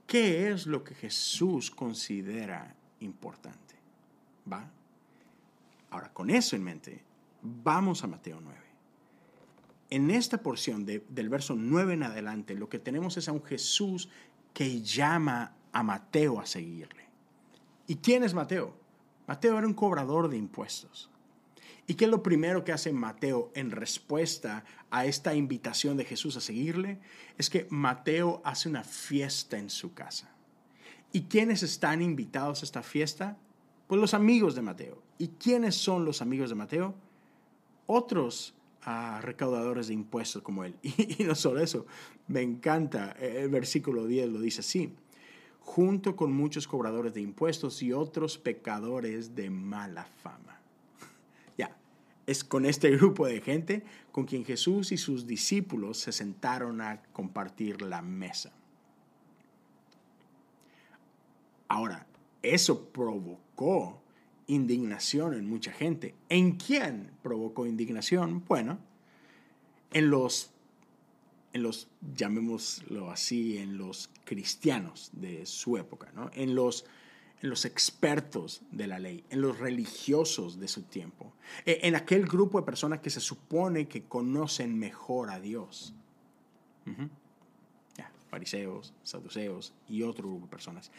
¿Qué 0.06 0.52
es 0.52 0.68
lo 0.68 0.84
que 0.84 0.96
Jesús 0.96 1.72
considera 1.72 2.76
importante? 3.00 3.76
¿Va? 4.52 4.70
Ahora, 5.92 6.12
con 6.14 6.30
eso 6.30 6.56
en 6.56 6.64
mente, 6.64 7.04
vamos 7.42 8.04
a 8.04 8.08
Mateo 8.08 8.40
9 8.42 8.69
en 9.90 10.12
esta 10.12 10.44
porción 10.44 10.86
del 10.86 11.30
verso 11.30 11.56
9 11.56 11.94
en 11.94 12.04
adelante, 12.04 12.54
lo 12.54 12.70
que 12.70 12.80
tenemos 12.80 13.18
es 13.18 13.28
a 13.28 13.32
un 13.32 13.44
Jesús 13.44 14.10
que 14.54 14.82
llama 14.82 15.56
a 15.72 15.84
Mateo 15.84 16.40
a 16.40 16.46
seguirle. 16.46 17.08
¿Y 17.88 17.96
quién 17.96 18.24
es 18.24 18.34
Mateo? 18.34 18.76
Mateo 19.28 19.58
era 19.58 19.68
un 19.68 19.74
cobrador 19.74 20.30
de 20.30 20.38
impuestos. 20.38 21.10
¿Y 21.88 21.96
qué 21.96 22.06
es 22.06 22.12
lo 22.12 22.22
primero 22.22 22.64
que 22.64 22.72
hace 22.72 22.94
Mateo 22.94 23.52
en 23.56 23.72
respuesta 23.72 24.64
a 24.92 25.06
esta 25.08 25.34
invitación 25.34 25.98
de 25.98 26.06
Jesús 26.06 26.38
a 26.38 26.42
seguirle? 26.42 27.00
Es 27.40 27.50
que 27.50 27.66
Mateo 27.72 28.42
hace 28.46 28.70
una 28.70 28.84
fiesta 28.84 29.58
en 29.58 29.72
su 29.72 29.96
casa. 29.96 30.32
¿Y 31.12 31.22
quiénes 31.24 31.64
están 31.64 32.04
invitados 32.04 32.62
a 32.62 32.66
esta 32.66 32.84
fiesta? 32.84 33.38
Pues 33.88 34.00
los 34.00 34.14
amigos 34.14 34.54
de 34.54 34.62
Mateo. 34.62 35.02
¿Y 35.18 35.30
quiénes 35.30 35.76
son 35.76 36.06
los 36.06 36.22
amigos 36.22 36.50
de 36.50 36.56
Mateo? 36.56 36.94
Otros 37.88 38.54
a 38.84 39.22
recaudadores 39.22 39.88
de 39.88 39.94
impuestos 39.94 40.42
como 40.42 40.64
él. 40.64 40.76
Y, 40.84 41.24
no 41.24 41.36
solo 41.36 41.62
eso, 41.62 41.86
me 42.28 42.42
encanta, 42.42 43.12
el 43.14 43.50
versículo 43.50 44.06
10 44.06 44.30
lo 44.30 44.42
dice 44.42 44.62
así, 44.62 44.94
junto 45.62 46.16
con 46.16 46.32
muchos 46.32 46.68
cobradores 46.68 47.14
de 47.14 47.22
impuestos 47.22 47.82
y 47.84 47.94
otros 47.94 48.38
pecadores 48.38 49.36
de 49.36 49.50
mala 49.50 50.06
fama. 50.24 50.60
ya, 51.58 51.76
es 52.26 52.44
con 52.44 52.66
este 52.66 52.92
grupo 52.92 53.26
de 53.26 53.42
gente 53.42 53.84
con 54.12 54.26
quien 54.26 54.46
Jesús 54.46 54.92
y 54.92 54.98
sus 54.98 55.28
discípulos 55.28 56.00
se 56.00 56.12
sentaron 56.12 56.82
a 56.82 57.02
compartir 57.14 57.82
la 57.82 58.02
mesa. 58.02 58.54
Ahora, 61.68 62.08
eso 62.42 62.86
provocó 62.90 64.02
indignación 64.50 65.36
en 65.36 65.48
mucha 65.48 65.72
gente. 65.72 66.16
¿En 66.28 66.58
quién 66.58 67.12
provocó 67.22 67.66
indignación? 67.66 68.44
Bueno, 68.48 68.80
en 69.94 70.10
los, 70.10 70.52
en 71.54 71.64
los, 71.64 71.88
llamémoslo 72.16 73.12
así, 73.12 73.58
en 73.58 73.78
los 73.78 74.10
cristianos 74.26 75.12
de 75.14 75.46
su 75.46 75.78
época, 75.78 76.12
¿no? 76.14 76.32
en, 76.34 76.56
los, 76.56 76.86
en 77.42 77.50
los 77.52 77.64
expertos 77.66 78.64
de 78.72 78.88
la 78.88 79.00
ley, 79.00 79.24
en 79.30 79.42
los 79.42 79.60
religiosos 79.60 80.60
de 80.60 80.68
su 80.68 80.82
tiempo, 80.84 81.32
e, 81.66 81.80
en 81.84 81.96
aquel 81.96 82.26
grupo 82.26 82.60
de 82.60 82.66
personas 82.66 83.00
que 83.00 83.12
se 83.12 83.20
supone 83.20 83.88
que 83.88 84.04
conocen 84.04 84.78
mejor 84.78 85.30
a 85.30 85.40
Dios. 85.40 85.94
fariseos, 88.30 88.94
saduceos 89.04 89.74
y 89.88 90.02
otro 90.02 90.28
grupo 90.28 90.46
de 90.46 90.52
personas. 90.52 90.92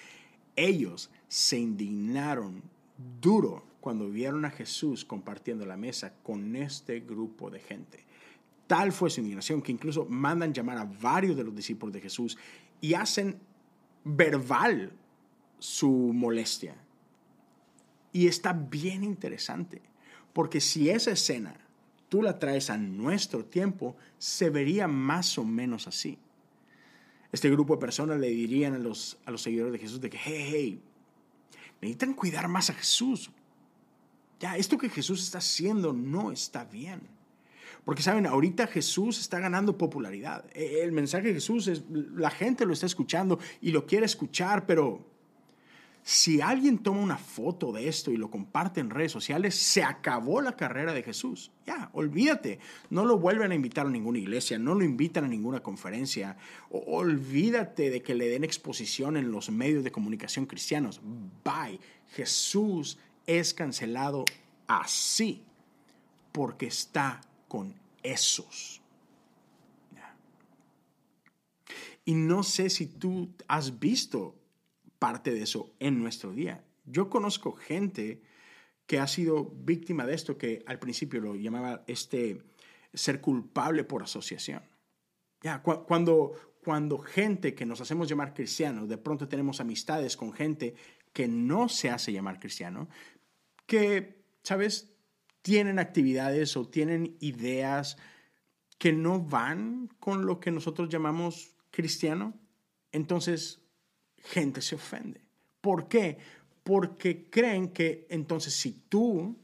Ellos 0.56 1.10
se 1.28 1.58
indignaron 1.58 2.62
duro 3.20 3.64
cuando 3.80 4.08
vieron 4.08 4.44
a 4.44 4.50
Jesús 4.50 5.04
compartiendo 5.04 5.64
la 5.66 5.76
mesa 5.76 6.14
con 6.22 6.54
este 6.56 7.00
grupo 7.00 7.50
de 7.50 7.60
gente. 7.60 8.04
Tal 8.66 8.92
fue 8.92 9.10
su 9.10 9.20
indignación 9.20 9.62
que 9.62 9.72
incluso 9.72 10.04
mandan 10.04 10.52
llamar 10.52 10.78
a 10.78 10.84
varios 10.84 11.36
de 11.36 11.44
los 11.44 11.54
discípulos 11.54 11.92
de 11.92 12.00
Jesús 12.00 12.38
y 12.80 12.94
hacen 12.94 13.38
verbal 14.04 14.92
su 15.58 15.90
molestia. 15.90 16.76
Y 18.12 18.26
está 18.26 18.52
bien 18.52 19.04
interesante, 19.04 19.82
porque 20.32 20.60
si 20.60 20.90
esa 20.90 21.12
escena 21.12 21.56
tú 22.08 22.22
la 22.22 22.38
traes 22.38 22.70
a 22.70 22.76
nuestro 22.76 23.44
tiempo, 23.44 23.96
se 24.18 24.50
vería 24.50 24.88
más 24.88 25.38
o 25.38 25.44
menos 25.44 25.86
así. 25.86 26.18
Este 27.32 27.48
grupo 27.48 27.74
de 27.74 27.80
personas 27.80 28.18
le 28.18 28.28
dirían 28.28 28.74
a 28.74 28.78
los, 28.78 29.18
a 29.24 29.30
los 29.30 29.42
seguidores 29.42 29.72
de 29.72 29.78
Jesús 29.78 30.00
de 30.00 30.10
que, 30.10 30.18
hey, 30.18 30.48
hey, 30.50 30.82
necesitan 31.80 32.14
cuidar 32.14 32.48
más 32.48 32.70
a 32.70 32.74
Jesús. 32.74 33.30
Ya, 34.38 34.56
esto 34.56 34.78
que 34.78 34.88
Jesús 34.88 35.22
está 35.22 35.38
haciendo 35.38 35.92
no 35.92 36.32
está 36.32 36.64
bien. 36.64 37.00
Porque 37.84 38.02
saben, 38.02 38.26
ahorita 38.26 38.66
Jesús 38.66 39.18
está 39.18 39.38
ganando 39.38 39.76
popularidad. 39.76 40.44
E, 40.54 40.82
el 40.82 40.92
mensaje 40.92 41.28
de 41.28 41.34
Jesús 41.34 41.68
es, 41.68 41.82
la 41.90 42.30
gente 42.30 42.66
lo 42.66 42.72
está 42.72 42.86
escuchando 42.86 43.38
y 43.60 43.70
lo 43.70 43.86
quiere 43.86 44.06
escuchar, 44.06 44.66
pero 44.66 45.06
si 46.10 46.40
alguien 46.40 46.78
toma 46.78 47.02
una 47.02 47.16
foto 47.16 47.70
de 47.70 47.86
esto 47.86 48.10
y 48.10 48.16
lo 48.16 48.32
comparte 48.32 48.80
en 48.80 48.90
redes 48.90 49.12
sociales, 49.12 49.54
se 49.54 49.84
acabó 49.84 50.40
la 50.40 50.56
carrera 50.56 50.92
de 50.92 51.04
Jesús. 51.04 51.52
Ya, 51.64 51.88
olvídate. 51.92 52.58
No 52.90 53.04
lo 53.04 53.16
vuelven 53.16 53.52
a 53.52 53.54
invitar 53.54 53.86
a 53.86 53.90
ninguna 53.90 54.18
iglesia, 54.18 54.58
no 54.58 54.74
lo 54.74 54.82
invitan 54.82 55.22
a 55.22 55.28
ninguna 55.28 55.60
conferencia. 55.60 56.36
olvídate 56.68 57.90
de 57.90 58.02
que 58.02 58.16
le 58.16 58.26
den 58.26 58.42
exposición 58.42 59.16
en 59.16 59.30
los 59.30 59.50
medios 59.50 59.84
de 59.84 59.92
comunicación 59.92 60.46
cristianos. 60.46 61.00
Bye. 61.44 61.78
Jesús 62.08 62.98
es 63.24 63.54
cancelado 63.54 64.24
así 64.66 65.44
porque 66.32 66.66
está 66.66 67.20
con 67.46 67.72
esos. 68.02 68.82
Y 72.04 72.14
no 72.14 72.42
sé 72.42 72.68
si 72.68 72.86
tú 72.86 73.28
has 73.46 73.78
visto 73.78 74.34
parte 75.00 75.32
de 75.32 75.42
eso 75.42 75.74
en 75.80 75.98
nuestro 75.98 76.30
día. 76.30 76.64
Yo 76.84 77.10
conozco 77.10 77.52
gente 77.52 78.22
que 78.86 79.00
ha 79.00 79.06
sido 79.08 79.44
víctima 79.44 80.06
de 80.06 80.14
esto, 80.14 80.38
que 80.38 80.62
al 80.66 80.78
principio 80.78 81.20
lo 81.20 81.34
llamaba 81.34 81.82
este 81.88 82.44
ser 82.92 83.20
culpable 83.20 83.82
por 83.82 84.02
asociación. 84.02 84.62
Ya, 85.42 85.62
cuando, 85.62 86.32
cuando 86.62 86.98
gente 86.98 87.54
que 87.54 87.64
nos 87.64 87.80
hacemos 87.80 88.08
llamar 88.08 88.34
cristianos, 88.34 88.88
de 88.88 88.98
pronto 88.98 89.26
tenemos 89.26 89.60
amistades 89.60 90.16
con 90.16 90.32
gente 90.32 90.74
que 91.12 91.28
no 91.28 91.68
se 91.68 91.88
hace 91.88 92.12
llamar 92.12 92.38
cristiano, 92.38 92.88
que, 93.66 94.22
¿sabes? 94.42 94.92
Tienen 95.42 95.78
actividades 95.78 96.56
o 96.56 96.68
tienen 96.68 97.16
ideas 97.20 97.96
que 98.76 98.92
no 98.92 99.20
van 99.20 99.88
con 99.98 100.26
lo 100.26 100.40
que 100.40 100.50
nosotros 100.50 100.88
llamamos 100.88 101.54
cristiano, 101.70 102.34
entonces 102.92 103.62
gente 104.22 104.62
se 104.62 104.74
ofende. 104.74 105.20
¿Por 105.60 105.88
qué? 105.88 106.18
Porque 106.62 107.28
creen 107.28 107.68
que 107.70 108.06
entonces 108.10 108.54
si 108.54 108.72
tú 108.88 109.36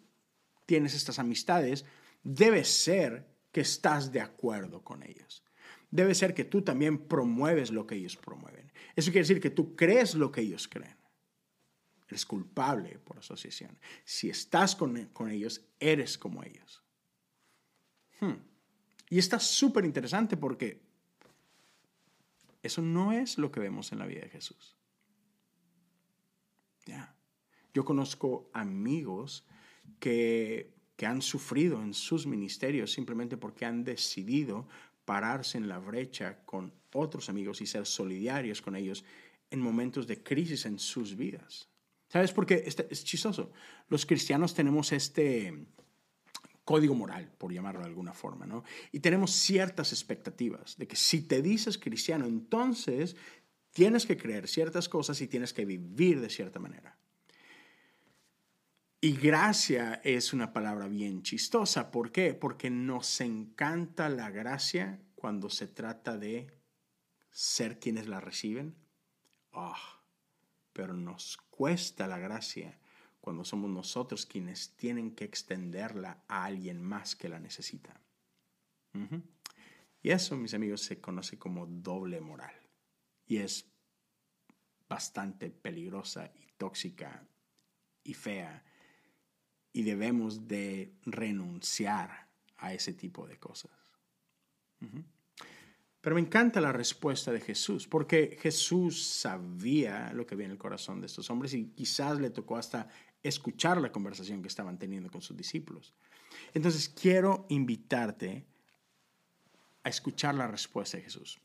tienes 0.64 0.94
estas 0.94 1.18
amistades, 1.18 1.84
debe 2.22 2.64
ser 2.64 3.26
que 3.52 3.60
estás 3.60 4.12
de 4.12 4.20
acuerdo 4.20 4.82
con 4.82 5.02
ellos. 5.02 5.42
Debe 5.90 6.14
ser 6.14 6.34
que 6.34 6.44
tú 6.44 6.62
también 6.62 6.98
promueves 7.06 7.70
lo 7.70 7.86
que 7.86 7.94
ellos 7.94 8.16
promueven. 8.16 8.70
Eso 8.94 9.10
quiere 9.10 9.26
decir 9.26 9.40
que 9.40 9.50
tú 9.50 9.76
crees 9.76 10.14
lo 10.14 10.30
que 10.30 10.42
ellos 10.42 10.68
creen. 10.68 10.96
Eres 12.08 12.26
culpable 12.26 12.98
por 12.98 13.18
asociación. 13.18 13.78
Si 14.04 14.28
estás 14.28 14.76
con, 14.76 14.96
ellos, 15.30 15.62
eres 15.80 16.18
como 16.18 16.42
ellos. 16.42 16.82
Hmm. 18.20 18.34
Y 19.08 19.18
está 19.18 19.38
súper 19.38 19.84
interesante 19.84 20.36
porque 20.36 20.85
eso 22.66 22.82
no 22.82 23.12
es 23.12 23.38
lo 23.38 23.50
que 23.50 23.60
vemos 23.60 23.92
en 23.92 23.98
la 23.98 24.06
vida 24.06 24.22
de 24.22 24.28
Jesús. 24.28 24.76
Yo 27.74 27.84
conozco 27.84 28.48
amigos 28.54 29.44
que, 29.98 30.72
que 30.96 31.04
han 31.04 31.20
sufrido 31.20 31.82
en 31.82 31.92
sus 31.92 32.26
ministerios 32.26 32.92
simplemente 32.92 33.36
porque 33.36 33.66
han 33.66 33.84
decidido 33.84 34.66
pararse 35.04 35.58
en 35.58 35.68
la 35.68 35.78
brecha 35.78 36.44
con 36.44 36.72
otros 36.92 37.28
amigos 37.28 37.60
y 37.60 37.66
ser 37.66 37.86
solidarios 37.86 38.62
con 38.62 38.76
ellos 38.76 39.04
en 39.50 39.60
momentos 39.60 40.06
de 40.06 40.22
crisis 40.22 40.66
en 40.66 40.78
sus 40.78 41.16
vidas. 41.16 41.68
¿Sabes? 42.08 42.32
Porque 42.32 42.62
este, 42.66 42.86
es 42.90 43.04
chistoso. 43.04 43.52
Los 43.88 44.06
cristianos 44.06 44.54
tenemos 44.54 44.92
este, 44.92 45.66
código 46.66 46.96
moral, 46.96 47.30
por 47.38 47.52
llamarlo 47.52 47.80
de 47.80 47.86
alguna 47.86 48.12
forma, 48.12 48.44
¿no? 48.44 48.64
Y 48.90 48.98
tenemos 48.98 49.30
ciertas 49.30 49.92
expectativas 49.92 50.76
de 50.76 50.88
que 50.88 50.96
si 50.96 51.22
te 51.22 51.40
dices 51.40 51.78
cristiano, 51.78 52.26
entonces 52.26 53.16
tienes 53.70 54.04
que 54.04 54.16
creer 54.16 54.48
ciertas 54.48 54.88
cosas 54.88 55.20
y 55.20 55.28
tienes 55.28 55.52
que 55.52 55.64
vivir 55.64 56.20
de 56.20 56.28
cierta 56.28 56.58
manera. 56.58 56.98
Y 59.00 59.12
gracia 59.12 60.00
es 60.02 60.32
una 60.32 60.52
palabra 60.52 60.88
bien 60.88 61.22
chistosa. 61.22 61.92
¿Por 61.92 62.10
qué? 62.10 62.34
Porque 62.34 62.68
nos 62.68 63.20
encanta 63.20 64.08
la 64.08 64.30
gracia 64.30 65.00
cuando 65.14 65.48
se 65.48 65.68
trata 65.68 66.18
de 66.18 66.48
ser 67.30 67.78
quienes 67.78 68.08
la 68.08 68.18
reciben. 68.18 68.74
Ah, 69.52 70.02
pero 70.72 70.94
nos 70.94 71.36
cuesta 71.48 72.08
la 72.08 72.18
gracia 72.18 72.76
cuando 73.26 73.44
somos 73.44 73.68
nosotros 73.68 74.24
quienes 74.24 74.76
tienen 74.76 75.10
que 75.16 75.24
extenderla 75.24 76.22
a 76.28 76.44
alguien 76.44 76.80
más 76.80 77.16
que 77.16 77.28
la 77.28 77.40
necesita. 77.40 78.00
Y 80.00 80.10
eso, 80.10 80.36
mis 80.36 80.54
amigos, 80.54 80.82
se 80.82 81.00
conoce 81.00 81.36
como 81.36 81.66
doble 81.66 82.20
moral. 82.20 82.54
Y 83.26 83.38
es 83.38 83.68
bastante 84.88 85.50
peligrosa 85.50 86.30
y 86.36 86.46
tóxica 86.56 87.26
y 88.04 88.14
fea. 88.14 88.64
Y 89.72 89.82
debemos 89.82 90.46
de 90.46 90.94
renunciar 91.02 92.28
a 92.58 92.74
ese 92.74 92.92
tipo 92.92 93.26
de 93.26 93.40
cosas. 93.40 93.72
Pero 96.06 96.14
me 96.14 96.20
encanta 96.20 96.60
la 96.60 96.70
respuesta 96.70 97.32
de 97.32 97.40
Jesús, 97.40 97.88
porque 97.88 98.38
Jesús 98.40 99.02
sabía 99.02 100.12
lo 100.12 100.24
que 100.24 100.34
había 100.34 100.46
en 100.46 100.52
el 100.52 100.56
corazón 100.56 101.00
de 101.00 101.08
estos 101.08 101.28
hombres 101.30 101.52
y 101.52 101.64
quizás 101.70 102.20
le 102.20 102.30
tocó 102.30 102.56
hasta 102.56 102.88
escuchar 103.24 103.78
la 103.78 103.90
conversación 103.90 104.40
que 104.40 104.46
estaban 104.46 104.78
teniendo 104.78 105.10
con 105.10 105.20
sus 105.20 105.36
discípulos. 105.36 105.94
Entonces 106.54 106.88
quiero 106.88 107.44
invitarte 107.48 108.46
a 109.82 109.88
escuchar 109.88 110.36
la 110.36 110.46
respuesta 110.46 110.96
de 110.96 111.02
Jesús. 111.02 111.40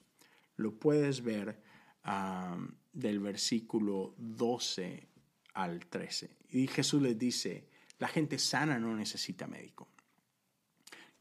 Lo 0.58 0.78
puedes 0.78 1.24
ver 1.24 1.60
del 2.94 3.20
versículo 3.20 4.14
12 4.20 5.08
al 5.56 5.88
13. 5.88 6.38
Y 6.52 6.68
Jesús 6.68 7.02
les 7.02 7.18
dice, 7.18 7.68
la 7.98 8.10
gente 8.10 8.38
sana 8.38 8.78
no 8.78 8.96
necesita 8.96 9.48
médico. 9.48 9.88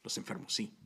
Los 0.02 0.18
enfermos 0.18 0.52
sí. 0.52 0.76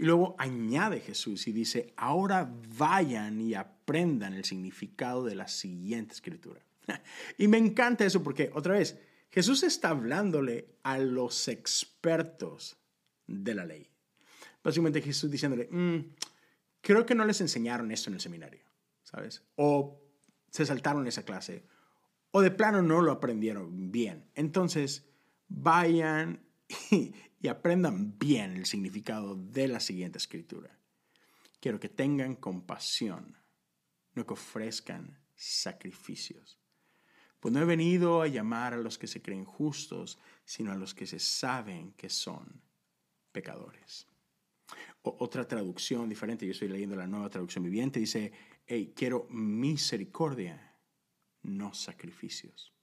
Y 0.00 0.04
luego 0.04 0.34
añade 0.38 1.00
Jesús 1.00 1.46
y 1.46 1.52
dice, 1.52 1.92
ahora 1.94 2.50
vayan 2.78 3.38
y 3.38 3.52
aprendan 3.52 4.32
el 4.32 4.46
significado 4.46 5.26
de 5.26 5.34
la 5.34 5.46
siguiente 5.46 6.14
escritura. 6.14 6.62
y 7.36 7.48
me 7.48 7.58
encanta 7.58 8.06
eso 8.06 8.22
porque, 8.22 8.50
otra 8.54 8.78
vez, 8.78 8.98
Jesús 9.28 9.62
está 9.62 9.90
hablándole 9.90 10.70
a 10.84 10.96
los 10.96 11.48
expertos 11.48 12.78
de 13.26 13.54
la 13.54 13.66
ley. 13.66 13.90
Básicamente 14.64 15.02
Jesús 15.02 15.30
diciéndole, 15.30 15.68
mm, 15.70 16.14
creo 16.80 17.04
que 17.04 17.14
no 17.14 17.26
les 17.26 17.42
enseñaron 17.42 17.90
esto 17.90 18.08
en 18.08 18.14
el 18.14 18.20
seminario, 18.20 18.64
¿sabes? 19.02 19.42
O 19.56 20.00
se 20.48 20.64
saltaron 20.64 21.06
esa 21.08 21.24
clase, 21.24 21.66
o 22.30 22.40
de 22.40 22.50
plano 22.50 22.80
no 22.80 23.02
lo 23.02 23.12
aprendieron 23.12 23.92
bien. 23.92 24.30
Entonces, 24.34 25.04
vayan 25.46 26.40
y 27.40 27.48
aprendan 27.48 28.18
bien 28.18 28.56
el 28.56 28.66
significado 28.66 29.34
de 29.34 29.68
la 29.68 29.80
siguiente 29.80 30.18
escritura. 30.18 30.78
Quiero 31.58 31.80
que 31.80 31.88
tengan 31.88 32.36
compasión, 32.36 33.36
no 34.14 34.26
que 34.26 34.34
ofrezcan 34.34 35.18
sacrificios. 35.34 36.58
Pues 37.40 37.54
no 37.54 37.60
he 37.60 37.64
venido 37.64 38.20
a 38.20 38.28
llamar 38.28 38.74
a 38.74 38.78
los 38.78 38.98
que 38.98 39.06
se 39.06 39.22
creen 39.22 39.44
justos, 39.44 40.18
sino 40.44 40.72
a 40.72 40.76
los 40.76 40.94
que 40.94 41.06
se 41.06 41.18
saben 41.18 41.92
que 41.92 42.10
son 42.10 42.62
pecadores. 43.32 44.06
otra 45.02 45.48
traducción 45.48 46.08
diferente, 46.08 46.44
yo 46.44 46.52
estoy 46.52 46.68
leyendo 46.68 46.94
la 46.94 47.06
nueva 47.06 47.30
traducción 47.30 47.64
viviente, 47.64 47.98
dice, 47.98 48.32
hey, 48.66 48.92
quiero 48.94 49.26
misericordia, 49.30 50.76
no 51.42 51.72
sacrificios. 51.72 52.74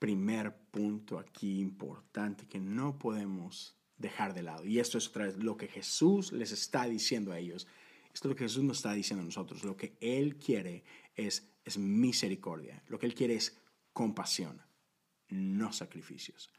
Primer 0.00 0.56
punto 0.72 1.18
aquí 1.18 1.60
importante 1.60 2.48
que 2.48 2.58
no 2.58 2.98
podemos 2.98 3.76
dejar 3.98 4.34
de 4.34 4.42
lado. 4.42 4.64
Y 4.64 4.80
esto 4.80 4.98
es 4.98 5.06
otra 5.08 5.26
vez 5.26 5.36
lo 5.36 5.56
que 5.56 5.68
Jesús 5.68 6.32
les 6.32 6.50
está 6.50 6.86
diciendo 6.86 7.30
a 7.32 7.38
ellos. 7.38 7.68
Esto 8.12 8.26
es 8.26 8.30
lo 8.30 8.36
que 8.36 8.44
Jesús 8.44 8.64
nos 8.64 8.78
está 8.78 8.92
diciendo 8.92 9.22
a 9.22 9.26
nosotros. 9.26 9.62
Lo 9.62 9.76
que 9.76 9.96
Él 10.00 10.36
quiere 10.36 10.82
es, 11.14 11.52
es 11.64 11.78
misericordia. 11.78 12.82
Lo 12.88 12.98
que 12.98 13.06
Él 13.06 13.14
quiere 13.14 13.34
es 13.34 13.56
compasión, 13.92 14.60
no 15.28 15.72
sacrificios. 15.72 16.50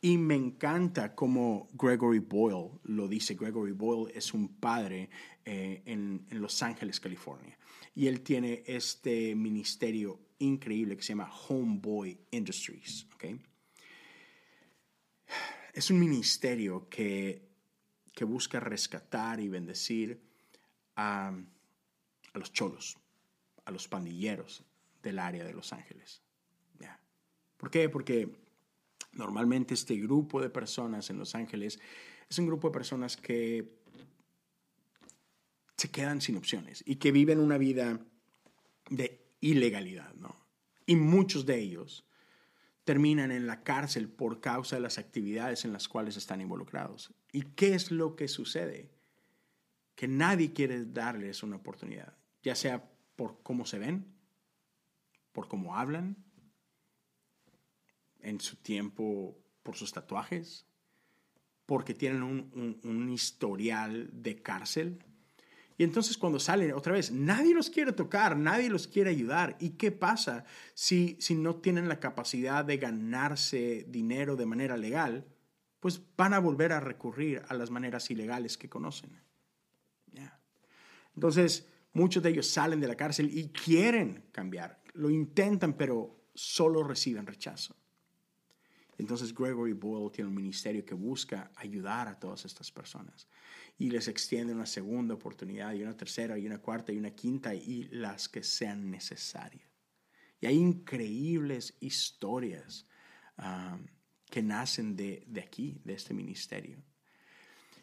Y 0.00 0.18
me 0.18 0.34
encanta 0.34 1.14
como 1.14 1.68
Gregory 1.74 2.20
Boyle 2.20 2.78
lo 2.84 3.08
dice. 3.08 3.34
Gregory 3.34 3.72
Boyle 3.72 4.12
es 4.14 4.32
un 4.32 4.56
padre 4.56 5.10
eh, 5.44 5.82
en, 5.84 6.26
en, 6.30 6.40
Los 6.40 6.62
Ángeles, 6.62 6.98
California. 6.98 7.58
Y 7.94 8.06
él 8.06 8.20
tiene 8.20 8.62
este 8.66 9.34
ministerio 9.34 10.20
increíble 10.38 10.96
que 10.96 11.02
se 11.02 11.08
llama 11.10 11.30
Homeboy 11.30 12.18
Industries. 12.30 13.06
¿okay? 13.14 13.40
Es 15.72 15.90
un 15.90 15.98
ministerio 15.98 16.88
que, 16.88 17.48
que 18.12 18.24
busca 18.24 18.60
rescatar 18.60 19.40
y 19.40 19.48
bendecir 19.48 20.20
a, 20.96 21.28
a, 21.28 22.38
los 22.38 22.52
cholos, 22.52 22.96
a 23.64 23.70
los 23.70 23.88
pandilleros 23.88 24.64
del 25.02 25.18
área 25.18 25.44
de 25.44 25.52
Los 25.52 25.72
Ángeles. 25.72 26.22
¿Por 27.56 27.70
qué? 27.70 27.88
Porque 27.88 28.28
normalmente 29.12 29.74
este 29.74 29.96
grupo 29.96 30.40
de 30.40 30.50
personas 30.50 31.08
en 31.10 31.18
Los 31.18 31.34
Ángeles 31.34 31.80
es 32.28 32.38
un 32.38 32.46
grupo 32.46 32.68
de 32.68 32.72
personas 32.72 33.16
que 33.16 33.76
se 35.76 35.90
quedan 35.90 36.20
sin 36.20 36.36
opciones 36.36 36.82
y 36.86 36.96
que 36.96 37.12
viven 37.12 37.38
una 37.38 37.58
vida 37.58 38.00
de 38.90 39.25
ilegalidad, 39.40 40.14
¿no? 40.14 40.46
Y 40.86 40.96
muchos 40.96 41.46
de 41.46 41.58
ellos 41.58 42.06
terminan 42.84 43.32
en 43.32 43.46
la 43.46 43.64
cárcel 43.64 44.08
por 44.08 44.40
causa 44.40 44.76
de 44.76 44.82
las 44.82 44.98
actividades 44.98 45.64
en 45.64 45.72
las 45.72 45.88
cuales 45.88 46.16
están 46.16 46.40
involucrados. 46.40 47.12
¿Y 47.32 47.42
qué 47.42 47.74
es 47.74 47.90
lo 47.90 48.14
que 48.14 48.28
sucede? 48.28 48.92
Que 49.96 50.06
nadie 50.06 50.52
quiere 50.52 50.84
darles 50.84 51.42
una 51.42 51.56
oportunidad, 51.56 52.16
ya 52.42 52.54
sea 52.54 52.88
por 53.16 53.42
cómo 53.42 53.66
se 53.66 53.78
ven, 53.78 54.14
por 55.32 55.48
cómo 55.48 55.76
hablan, 55.76 56.16
en 58.20 58.40
su 58.40 58.56
tiempo 58.56 59.36
por 59.62 59.76
sus 59.76 59.92
tatuajes, 59.92 60.66
porque 61.64 61.94
tienen 61.94 62.22
un, 62.22 62.80
un 62.84 63.10
historial 63.10 64.08
de 64.12 64.40
cárcel 64.42 65.04
y 65.78 65.84
entonces 65.84 66.16
cuando 66.16 66.38
salen 66.38 66.72
otra 66.72 66.94
vez, 66.94 67.10
nadie 67.10 67.54
los 67.54 67.68
quiere 67.68 67.92
tocar, 67.92 68.36
nadie 68.36 68.70
los 68.70 68.86
quiere 68.88 69.10
ayudar. 69.10 69.56
¿Y 69.60 69.70
qué 69.70 69.92
pasa 69.92 70.44
si, 70.74 71.16
si 71.20 71.34
no 71.34 71.56
tienen 71.56 71.88
la 71.88 72.00
capacidad 72.00 72.64
de 72.64 72.78
ganarse 72.78 73.84
dinero 73.88 74.36
de 74.36 74.46
manera 74.46 74.76
legal? 74.76 75.26
Pues 75.80 76.00
van 76.16 76.32
a 76.32 76.38
volver 76.38 76.72
a 76.72 76.80
recurrir 76.80 77.42
a 77.48 77.54
las 77.54 77.70
maneras 77.70 78.10
ilegales 78.10 78.56
que 78.56 78.70
conocen. 78.70 79.20
Entonces, 81.14 81.66
muchos 81.94 82.22
de 82.22 82.30
ellos 82.30 82.46
salen 82.46 82.78
de 82.78 82.88
la 82.88 82.94
cárcel 82.94 83.30
y 83.32 83.48
quieren 83.48 84.24
cambiar. 84.32 84.82
Lo 84.92 85.10
intentan, 85.10 85.72
pero 85.72 86.26
solo 86.34 86.82
reciben 86.84 87.26
rechazo. 87.26 87.74
Entonces 88.98 89.34
Gregory 89.34 89.72
Boyle 89.72 90.10
tiene 90.10 90.28
un 90.28 90.36
ministerio 90.36 90.84
que 90.84 90.94
busca 90.94 91.50
ayudar 91.56 92.08
a 92.08 92.18
todas 92.18 92.44
estas 92.44 92.70
personas 92.70 93.28
y 93.78 93.90
les 93.90 94.08
extiende 94.08 94.54
una 94.54 94.66
segunda 94.66 95.14
oportunidad 95.14 95.74
y 95.74 95.82
una 95.82 95.96
tercera 95.96 96.38
y 96.38 96.46
una 96.46 96.58
cuarta 96.58 96.92
y 96.92 96.98
una 96.98 97.10
quinta 97.10 97.54
y 97.54 97.84
las 97.90 98.28
que 98.28 98.42
sean 98.42 98.90
necesarias. 98.90 99.68
Y 100.40 100.46
hay 100.46 100.56
increíbles 100.56 101.76
historias 101.80 102.86
um, 103.38 103.86
que 104.30 104.42
nacen 104.42 104.96
de, 104.96 105.24
de 105.26 105.40
aquí, 105.40 105.80
de 105.84 105.94
este 105.94 106.14
ministerio. 106.14 106.82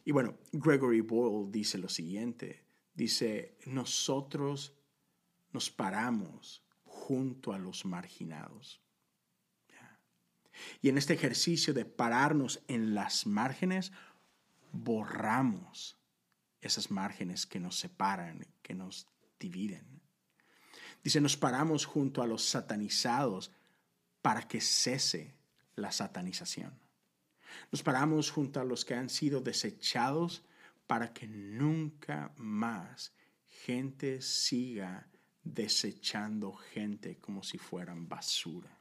Y 0.06 0.12
bueno, 0.12 0.38
Gregory 0.52 1.02
Boyle 1.02 1.50
dice 1.52 1.78
lo 1.78 1.90
siguiente, 1.90 2.66
dice, 2.94 3.58
nosotros 3.66 4.76
nos 5.52 5.70
paramos 5.70 6.68
junto 6.84 7.54
a 7.54 7.60
los 7.60 7.86
marginados. 7.86 8.83
Y 10.82 10.90
en 10.90 10.98
este 10.98 11.14
ejercicio 11.14 11.74
de 11.74 11.86
pararnos 11.86 12.62
en 12.68 12.96
las 12.96 13.26
márgenes, 13.26 13.92
borramos 14.72 15.98
esas 16.62 16.92
márgenes 16.92 17.46
que 17.46 17.60
nos 17.60 17.78
separan, 17.78 18.46
que 18.62 18.74
nos 18.74 19.08
dividen. 19.40 20.02
Dice, 21.04 21.20
nos 21.20 21.36
paramos 21.36 21.86
junto 21.86 22.22
a 22.22 22.28
los 22.28 22.44
satanizados 22.46 23.52
para 24.22 24.48
que 24.48 24.62
cese 24.62 25.36
la 25.76 25.92
satanización. 25.92 26.80
Nos 27.72 27.84
paramos 27.84 28.32
junto 28.32 28.60
a 28.60 28.64
los 28.64 28.86
que 28.86 28.96
han 28.96 29.10
sido 29.10 29.42
desechados 29.42 30.44
para 30.88 31.14
que 31.14 31.28
nunca 31.28 32.34
más 32.38 33.14
gente 33.48 34.22
siga 34.22 35.08
desechando 35.44 36.54
gente 36.54 37.18
como 37.20 37.44
si 37.44 37.58
fueran 37.58 38.08
basura. 38.08 38.80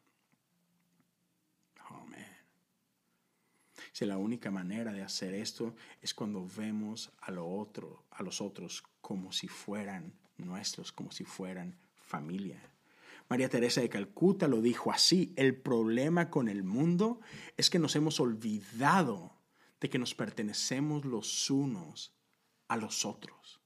Si 3.92 4.06
la 4.06 4.16
única 4.16 4.50
manera 4.50 4.92
de 4.92 5.02
hacer 5.02 5.34
esto 5.34 5.74
es 6.00 6.14
cuando 6.14 6.46
vemos 6.46 7.12
a, 7.20 7.26
a 7.28 8.22
los 8.22 8.40
otros 8.40 8.82
como 9.00 9.32
si 9.32 9.48
fueran 9.48 10.14
nuestros, 10.38 10.92
como 10.92 11.12
si 11.12 11.24
fueran 11.24 11.78
familia. 11.94 12.60
María 13.28 13.48
Teresa 13.48 13.80
de 13.80 13.88
Calcuta 13.88 14.48
lo 14.48 14.60
dijo 14.60 14.90
así, 14.90 15.32
el 15.36 15.56
problema 15.56 16.30
con 16.30 16.48
el 16.48 16.64
mundo 16.64 17.20
es 17.56 17.70
que 17.70 17.78
nos 17.78 17.96
hemos 17.96 18.20
olvidado 18.20 19.38
de 19.80 19.88
que 19.88 19.98
nos 19.98 20.14
pertenecemos 20.14 21.04
los 21.04 21.50
unos 21.50 22.14
a 22.68 22.76
los 22.76 23.04
otros. 23.04 23.60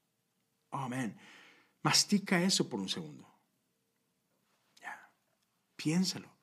Amén. 0.71 1.17
Mastica 1.83 2.43
eso 2.43 2.69
por 2.69 2.81
un 2.81 2.89
segundo. 2.89 3.29
Ya. 4.81 5.11
Piénsalo. 5.77 6.36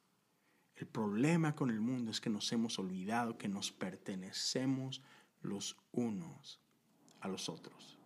El 0.83 0.89
problema 0.89 1.55
con 1.55 1.69
el 1.69 1.79
mundo 1.79 2.11
es 2.11 2.19
que 2.19 2.29
nos 2.29 2.51
hemos 2.51 2.77
olvidado 2.77 3.37
que 3.37 3.47
nos 3.47 3.71
pertenecemos 3.71 5.01
los 5.41 5.77
unos 5.93 6.59
a 7.21 7.29
los 7.29 7.47
otros. 7.47 7.97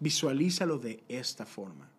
Visualízalo 0.00 0.78
de 0.78 1.04
esta 1.08 1.44
forma. 1.44 1.90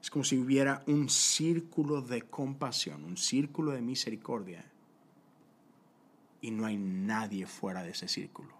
Es 0.00 0.10
como 0.10 0.22
si 0.22 0.38
hubiera 0.38 0.84
un 0.86 1.08
círculo 1.08 2.02
de 2.02 2.22
compasión, 2.22 3.02
un 3.02 3.16
círculo 3.16 3.72
de 3.72 3.82
misericordia, 3.82 4.64
y 6.40 6.52
no 6.52 6.64
hay 6.64 6.76
nadie 6.76 7.44
fuera 7.44 7.82
de 7.82 7.90
ese 7.90 8.06
círculo. 8.06 8.54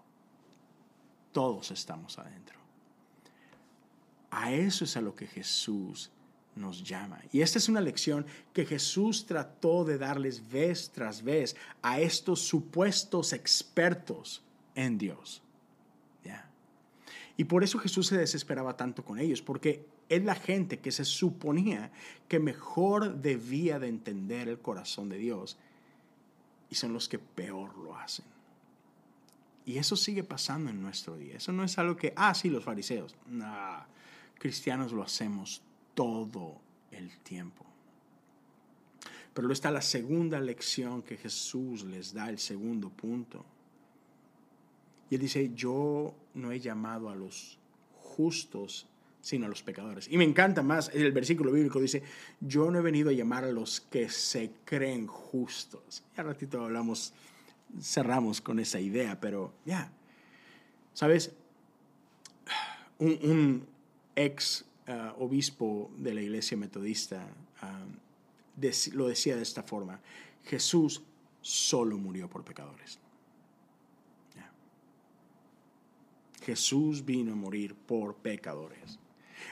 Todos 1.31 1.71
estamos 1.71 2.19
adentro. 2.19 2.59
A 4.31 4.51
eso 4.51 4.83
es 4.83 4.97
a 4.97 5.01
lo 5.01 5.15
que 5.15 5.27
Jesús 5.27 6.11
nos 6.59 6.83
llama. 6.83 7.19
Y 7.31 7.41
esta 7.41 7.57
es 7.57 7.69
una 7.69 7.81
lección 7.81 8.25
que 8.53 8.65
Jesús 8.65 9.25
trató 9.25 9.85
de 9.85 9.97
darles 9.97 10.47
vez 10.49 10.91
tras 10.91 11.23
vez 11.23 11.55
a 11.81 11.99
estos 11.99 12.41
supuestos 12.41 13.33
expertos 13.33 14.43
en 14.75 14.97
Dios. 14.97 15.41
Y 17.39 17.45
por 17.45 17.63
eso 17.63 17.79
Jesús 17.79 18.07
se 18.07 18.17
desesperaba 18.17 18.75
tanto 18.75 19.05
con 19.05 19.17
ellos, 19.17 19.41
porque 19.41 19.85
es 20.09 20.21
la 20.25 20.35
gente 20.35 20.79
que 20.79 20.91
se 20.91 21.05
suponía 21.05 21.89
que 22.27 22.37
mejor 22.37 23.21
debía 23.21 23.79
de 23.79 23.87
entender 23.87 24.49
el 24.49 24.59
corazón 24.59 25.07
de 25.07 25.17
Dios 25.17 25.57
y 26.69 26.75
son 26.75 26.91
los 26.91 27.07
que 27.07 27.17
peor 27.17 27.77
lo 27.77 27.97
hacen. 27.97 28.25
Y 29.65 29.77
eso 29.77 29.95
sigue 29.95 30.25
pasando 30.25 30.69
en 30.69 30.81
nuestro 30.81 31.15
día. 31.15 31.37
Eso 31.37 31.53
no 31.53 31.63
es 31.63 31.77
algo 31.77 31.95
que, 31.95 32.11
ah, 32.17 32.33
sí, 32.33 32.49
los 32.49 32.65
fariseos. 32.65 33.15
No, 33.27 33.85
cristianos 34.37 34.91
lo 34.91 35.01
hacemos 35.01 35.61
todo 35.99 36.61
el 36.91 37.09
tiempo. 37.19 37.65
Pero 39.33 39.47
luego 39.47 39.51
está 39.51 39.69
la 39.69 39.81
segunda 39.81 40.39
lección 40.39 41.01
que 41.01 41.17
Jesús 41.17 41.83
les 41.83 42.13
da, 42.13 42.29
el 42.29 42.39
segundo 42.39 42.89
punto. 42.89 43.43
Y 45.09 45.15
él 45.15 45.21
dice, 45.21 45.51
yo 45.53 46.15
no 46.35 46.53
he 46.53 46.61
llamado 46.61 47.09
a 47.09 47.15
los 47.15 47.59
justos, 47.97 48.87
sino 49.19 49.45
a 49.45 49.49
los 49.49 49.61
pecadores. 49.61 50.07
Y 50.09 50.15
me 50.15 50.23
encanta 50.23 50.63
más, 50.63 50.89
el 50.93 51.11
versículo 51.11 51.51
bíblico 51.51 51.81
dice, 51.81 52.01
yo 52.39 52.71
no 52.71 52.79
he 52.79 52.81
venido 52.81 53.09
a 53.09 53.13
llamar 53.13 53.43
a 53.43 53.51
los 53.51 53.81
que 53.81 54.07
se 54.07 54.53
creen 54.63 55.05
justos. 55.05 56.01
Ya 56.15 56.23
ratito 56.23 56.63
hablamos, 56.63 57.13
cerramos 57.81 58.39
con 58.39 58.57
esa 58.57 58.79
idea, 58.79 59.19
pero 59.19 59.51
ya, 59.65 59.91
¿sabes? 60.93 61.33
Un, 62.99 63.67
ex 64.15 64.63
uh, 64.89 65.23
obispo 65.23 65.91
de 65.97 66.13
la 66.13 66.21
iglesia 66.21 66.57
metodista 66.57 67.25
um, 67.61 67.95
lo 68.93 69.07
decía 69.07 69.37
de 69.37 69.43
esta 69.43 69.63
forma, 69.63 70.01
Jesús 70.43 71.01
solo 71.41 71.97
murió 71.97 72.29
por 72.29 72.43
pecadores. 72.43 72.99
Jesús 76.49 77.05
vino 77.05 77.33
a 77.33 77.35
morir 77.35 77.75
por 77.75 78.15
pecadores. 78.15 78.97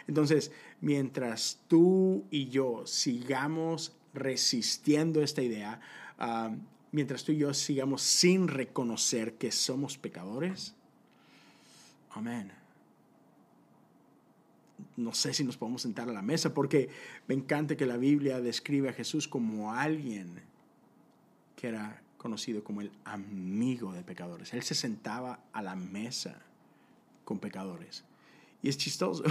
Entonces, 0.07 0.51
mientras 0.81 1.59
tú 1.67 2.25
y 2.31 2.47
yo 2.47 2.87
sigamos 2.87 3.93
resistiendo 4.13 5.21
esta 5.21 5.43
idea, 5.43 5.79
ah, 6.17 6.55
mientras 6.91 7.23
tú 7.23 7.33
y 7.33 7.37
yo 7.37 7.53
sigamos 7.53 8.01
sin 8.01 8.47
reconocer 8.47 9.33
que 9.35 9.51
somos 9.51 9.97
pecadores, 9.97 10.73
amén. 12.09 12.51
No 14.95 15.13
sé 15.13 15.33
si 15.33 15.43
nos 15.43 15.57
podemos 15.57 15.81
sentar 15.81 16.09
a 16.09 16.13
la 16.13 16.21
mesa 16.21 16.53
porque 16.53 16.89
me 17.27 17.35
encanta 17.35 17.75
que 17.75 17.85
la 17.85 17.97
Biblia 17.97 18.41
describe 18.41 18.89
a 18.89 18.93
Jesús 18.93 19.27
como 19.27 19.73
alguien 19.73 20.41
que 21.55 21.67
era 21.67 22.01
conocido 22.17 22.63
como 22.63 22.81
el 22.81 22.91
amigo 23.05 23.93
de 23.93 24.03
pecadores. 24.03 24.53
Él 24.53 24.63
se 24.63 24.75
sentaba 24.75 25.39
a 25.53 25.61
la 25.61 25.75
mesa 25.75 26.41
con 27.23 27.39
pecadores. 27.39 28.03
Y 28.61 28.69
es 28.69 28.77
chistoso. 28.77 29.23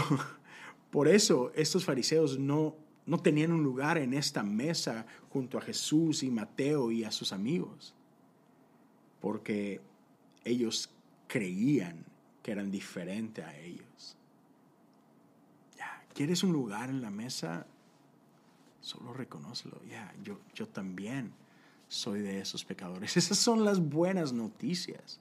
Por 0.90 1.08
eso 1.08 1.52
estos 1.54 1.84
fariseos 1.84 2.38
no, 2.38 2.74
no 3.06 3.18
tenían 3.18 3.52
un 3.52 3.62
lugar 3.62 3.98
en 3.98 4.14
esta 4.14 4.42
mesa 4.42 5.06
junto 5.30 5.58
a 5.58 5.62
Jesús 5.62 6.22
y 6.22 6.30
Mateo 6.30 6.90
y 6.90 7.04
a 7.04 7.10
sus 7.10 7.32
amigos. 7.32 7.94
Porque 9.20 9.80
ellos 10.44 10.90
creían 11.26 12.04
que 12.42 12.52
eran 12.52 12.70
diferentes 12.70 13.44
a 13.44 13.56
ellos. 13.58 14.15
¿Quieres 16.16 16.42
un 16.42 16.52
lugar 16.52 16.88
en 16.88 17.02
la 17.02 17.10
mesa? 17.10 17.66
Solo 18.80 19.12
reconócelo. 19.12 19.80
Ya, 19.88 20.12
yo, 20.24 20.38
yo 20.54 20.66
también 20.66 21.32
soy 21.88 22.20
de 22.20 22.40
esos 22.40 22.64
pecadores. 22.64 23.16
Esas 23.18 23.38
son 23.38 23.64
las 23.64 23.78
buenas 23.80 24.32
noticias. 24.32 25.20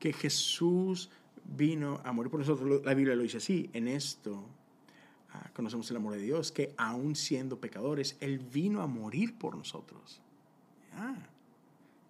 Que 0.00 0.12
Jesús 0.12 1.08
vino 1.44 2.00
a 2.04 2.12
morir 2.12 2.30
por 2.30 2.40
nosotros. 2.40 2.82
La 2.84 2.94
Biblia 2.94 3.14
lo 3.14 3.22
dice 3.22 3.36
así, 3.36 3.70
en 3.72 3.86
esto 3.86 4.44
ah, 5.32 5.48
conocemos 5.54 5.88
el 5.92 5.96
amor 5.96 6.14
de 6.14 6.20
Dios, 6.20 6.50
que 6.50 6.74
aún 6.76 7.14
siendo 7.14 7.60
pecadores, 7.60 8.16
Él 8.18 8.40
vino 8.40 8.82
a 8.82 8.88
morir 8.88 9.38
por 9.38 9.56
nosotros. 9.56 10.20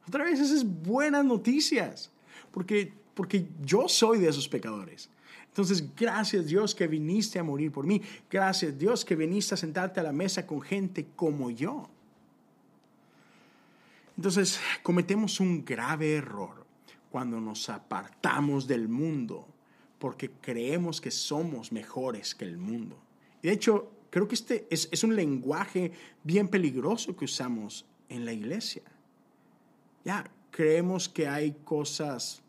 Otra 0.09 0.25
vez, 0.25 0.41
esas 0.41 0.65
buenas 0.65 1.25
noticias, 1.25 2.11
porque, 2.51 2.93
porque 3.15 3.47
yo 3.63 3.87
soy 3.87 4.19
de 4.19 4.29
esos 4.29 4.49
pecadores. 4.49 5.11
Entonces, 5.53 5.95
gracias 5.95 6.47
Dios 6.47 6.75
que 6.75 6.87
viniste 6.87 7.39
a 7.39 7.43
morir 7.43 7.71
por 7.71 7.87
mí. 7.87 8.01
Gracias 8.31 8.79
Dios 8.79 9.05
que 9.05 9.15
viniste 9.15 9.53
a 9.53 9.59
sentarte 9.59 10.01
a 10.01 10.03
la 10.03 10.13
mesa 10.13 10.47
con 10.47 10.63
gente 10.63 11.09
como 11.15 11.51
yo. 11.51 11.91
Entonces, 14.17 14.59
cometemos 14.83 15.41
un 15.41 15.63
grave 15.63 16.15
error 16.15 16.65
cuando 17.11 17.39
nos 17.39 17.69
apartamos 17.69 18.67
del 18.67 18.89
mundo 18.89 19.47
porque 19.99 20.31
creemos 20.31 21.03
que 21.03 21.11
somos 21.11 21.71
mejores 21.71 22.35
que 22.35 22.47
el 22.47 22.57
mundo. 22.57 22.97
Y 23.43 23.49
de 23.49 23.53
hecho, 23.53 23.93
creo 24.09 24.27
que 24.27 24.35
este 24.35 24.67
es, 24.71 24.89
es 24.91 25.05
un 25.05 25.15
lenguaje 25.15 25.93
bien 26.25 26.49
peligroso 26.49 27.15
que 27.15 27.27
usamos 27.27 27.85
en 28.09 28.25
la 28.25 28.33
iglesia. 28.33 28.83
Ya, 30.03 30.25
creemos 30.51 31.11
que 31.11 31.29
hay 31.29 31.53
cosas 31.65 32.43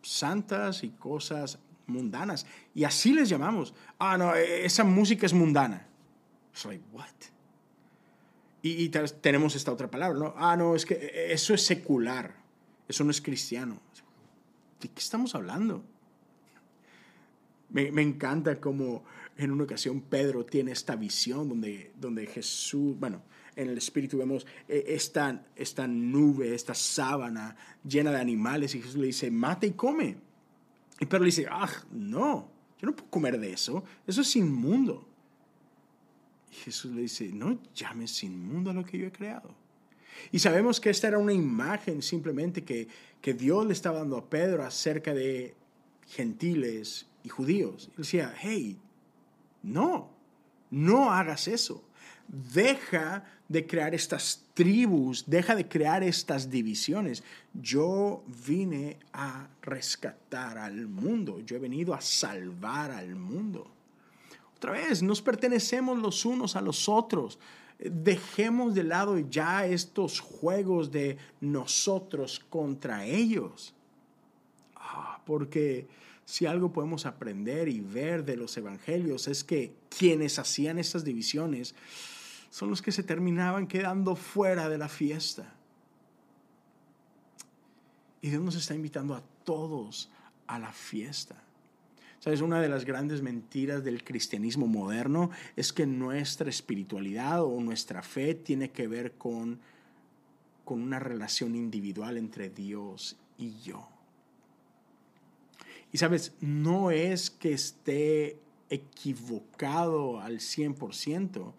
santas 0.00 0.84
y 0.84 0.88
cosas 0.90 1.58
mundanas. 1.86 2.46
Y 2.74 2.84
así 2.84 3.12
les 3.12 3.28
llamamos. 3.28 3.74
Ah, 3.98 4.16
no, 4.16 4.34
e, 4.34 4.64
esa 4.64 4.84
música 4.84 5.26
es 5.26 5.32
mundana. 5.32 5.86
Soy, 6.52 6.80
what? 6.92 7.08
Y, 8.62 8.88
tenemos 8.88 9.54
esta 9.56 9.72
otra 9.72 9.90
palabra, 9.90 10.18
¿no? 10.18 10.34
Ah, 10.36 10.56
no, 10.56 10.74
es 10.74 10.86
que 10.86 10.94
e, 10.94 11.32
eso 11.32 11.54
es 11.54 11.62
secular. 11.64 12.34
Eso 12.88 13.04
no 13.04 13.10
es 13.10 13.20
cristiano. 13.20 13.78
¿De 14.80 14.88
qué 14.88 15.00
estamos 15.00 15.34
hablando? 15.34 15.84
Me, 17.70 17.88
encanta 18.02 18.60
cómo 18.60 19.04
en 19.36 19.50
una 19.50 19.64
ocasión 19.64 20.00
Pedro 20.02 20.44
tiene 20.44 20.72
esta 20.72 20.94
visión 20.94 21.48
donde, 21.48 21.92
donde 21.98 22.26
Jesús, 22.26 22.96
bueno, 22.98 23.22
en 23.56 23.68
el 23.68 23.78
Espíritu 23.78 24.18
vemos 24.18 24.46
esta, 24.68 25.44
esta 25.56 25.86
nube, 25.86 26.54
esta 26.54 26.74
sábana 26.74 27.56
llena 27.84 28.10
de 28.10 28.20
animales 28.20 28.74
y 28.74 28.80
Jesús 28.80 28.96
le 28.96 29.06
dice, 29.06 29.30
mate 29.30 29.68
y 29.68 29.72
come. 29.72 30.16
Y 31.00 31.06
Pedro 31.06 31.20
le 31.20 31.26
dice, 31.26 31.46
ah, 31.50 31.68
no, 31.92 32.50
yo 32.78 32.86
no 32.86 32.94
puedo 32.94 33.10
comer 33.10 33.38
de 33.38 33.52
eso, 33.52 33.84
eso 34.06 34.20
es 34.20 34.36
inmundo. 34.36 35.06
Y 36.50 36.54
Jesús 36.54 36.92
le 36.92 37.02
dice, 37.02 37.30
no 37.32 37.58
llames 37.74 38.22
inmundo 38.22 38.70
a 38.70 38.74
lo 38.74 38.84
que 38.84 38.98
yo 38.98 39.06
he 39.06 39.12
creado. 39.12 39.54
Y 40.30 40.38
sabemos 40.38 40.80
que 40.80 40.90
esta 40.90 41.08
era 41.08 41.18
una 41.18 41.32
imagen 41.32 42.00
simplemente 42.02 42.64
que, 42.64 42.88
que 43.20 43.34
Dios 43.34 43.66
le 43.66 43.72
estaba 43.72 43.98
dando 43.98 44.16
a 44.16 44.30
Pedro 44.30 44.64
acerca 44.64 45.12
de 45.12 45.54
gentiles 46.06 47.06
y 47.22 47.28
judíos. 47.28 47.90
Y 47.94 47.98
decía, 47.98 48.34
hey, 48.38 48.78
no, 49.62 50.10
no 50.70 51.10
hagas 51.10 51.48
eso. 51.48 51.82
Deja 52.28 53.24
de 53.48 53.66
crear 53.66 53.94
estas 53.94 54.44
tribus, 54.54 55.24
deja 55.26 55.54
de 55.54 55.68
crear 55.68 56.02
estas 56.02 56.50
divisiones. 56.50 57.22
Yo 57.52 58.24
vine 58.46 58.98
a 59.12 59.48
rescatar 59.62 60.58
al 60.58 60.86
mundo, 60.88 61.40
yo 61.40 61.56
he 61.56 61.60
venido 61.60 61.94
a 61.94 62.00
salvar 62.00 62.90
al 62.90 63.14
mundo. 63.14 63.70
Otra 64.56 64.72
vez, 64.72 65.02
nos 65.02 65.20
pertenecemos 65.20 65.98
los 65.98 66.24
unos 66.24 66.56
a 66.56 66.60
los 66.60 66.88
otros 66.88 67.38
dejemos 67.78 68.74
de 68.74 68.84
lado 68.84 69.18
ya 69.18 69.66
estos 69.66 70.20
juegos 70.20 70.90
de 70.90 71.18
nosotros 71.40 72.40
contra 72.48 73.04
ellos. 73.04 73.74
Ah, 74.76 75.20
porque 75.24 75.86
si 76.24 76.46
algo 76.46 76.72
podemos 76.72 77.06
aprender 77.06 77.68
y 77.68 77.80
ver 77.80 78.24
de 78.24 78.36
los 78.36 78.56
evangelios 78.56 79.28
es 79.28 79.44
que 79.44 79.72
quienes 79.96 80.38
hacían 80.38 80.78
estas 80.78 81.04
divisiones 81.04 81.74
son 82.54 82.70
los 82.70 82.82
que 82.82 82.92
se 82.92 83.02
terminaban 83.02 83.66
quedando 83.66 84.14
fuera 84.14 84.68
de 84.68 84.78
la 84.78 84.88
fiesta. 84.88 85.52
Y 88.22 88.30
Dios 88.30 88.40
nos 88.44 88.54
está 88.54 88.76
invitando 88.76 89.16
a 89.16 89.24
todos 89.42 90.08
a 90.46 90.60
la 90.60 90.72
fiesta. 90.72 91.34
¿Sabes? 92.20 92.42
Una 92.42 92.60
de 92.60 92.68
las 92.68 92.84
grandes 92.84 93.22
mentiras 93.22 93.82
del 93.82 94.04
cristianismo 94.04 94.68
moderno 94.68 95.30
es 95.56 95.72
que 95.72 95.84
nuestra 95.84 96.48
espiritualidad 96.48 97.42
o 97.42 97.60
nuestra 97.60 98.02
fe 98.02 98.36
tiene 98.36 98.70
que 98.70 98.86
ver 98.86 99.14
con, 99.14 99.58
con 100.64 100.80
una 100.80 101.00
relación 101.00 101.56
individual 101.56 102.16
entre 102.16 102.50
Dios 102.50 103.16
y 103.36 103.58
yo. 103.64 103.88
Y 105.90 105.98
sabes, 105.98 106.36
no 106.40 106.92
es 106.92 107.30
que 107.30 107.52
esté 107.52 108.38
equivocado 108.70 110.20
al 110.20 110.38
100%, 110.38 111.52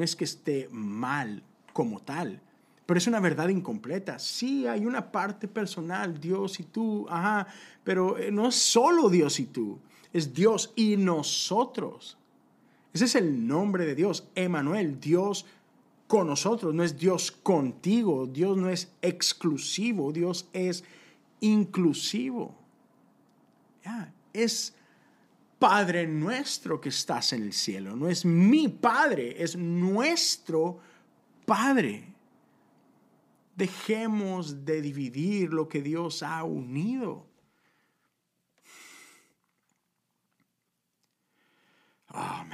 no 0.00 0.04
es 0.04 0.16
que 0.16 0.24
esté 0.24 0.66
mal 0.72 1.42
como 1.74 2.00
tal, 2.00 2.40
pero 2.86 2.96
es 2.96 3.06
una 3.06 3.20
verdad 3.20 3.48
incompleta. 3.50 4.18
Sí, 4.18 4.66
hay 4.66 4.86
una 4.86 5.12
parte 5.12 5.46
personal, 5.46 6.18
Dios 6.18 6.58
y 6.58 6.62
tú, 6.64 7.06
ajá, 7.10 7.46
pero 7.84 8.16
eh, 8.16 8.32
no 8.32 8.48
es 8.48 8.54
solo 8.54 9.10
Dios 9.10 9.38
y 9.38 9.44
tú 9.44 9.78
es 10.12 10.32
Dios 10.32 10.72
y 10.74 10.96
nosotros. 10.96 12.16
Ese 12.92 13.04
es 13.04 13.14
el 13.14 13.46
nombre 13.46 13.86
de 13.86 13.94
Dios, 13.94 14.26
Emanuel, 14.34 14.98
Dios 14.98 15.46
con 16.06 16.26
nosotros, 16.26 16.74
no 16.74 16.82
es 16.82 16.98
Dios 16.98 17.30
contigo, 17.30 18.26
Dios 18.26 18.56
no 18.56 18.68
es 18.68 18.90
exclusivo, 19.00 20.12
Dios 20.12 20.48
es 20.52 20.82
inclusivo. 21.40 22.54
es 24.32 24.74
Padre 25.60 26.06
nuestro 26.06 26.80
que 26.80 26.88
estás 26.88 27.34
en 27.34 27.42
el 27.42 27.52
cielo, 27.52 27.94
no 27.94 28.08
es 28.08 28.24
mi 28.24 28.68
Padre, 28.68 29.40
es 29.42 29.56
nuestro 29.56 30.80
Padre. 31.44 32.14
Dejemos 33.54 34.64
de 34.64 34.80
dividir 34.80 35.52
lo 35.52 35.68
que 35.68 35.82
Dios 35.82 36.22
ha 36.22 36.42
unido. 36.44 37.26
Man. 42.12 42.50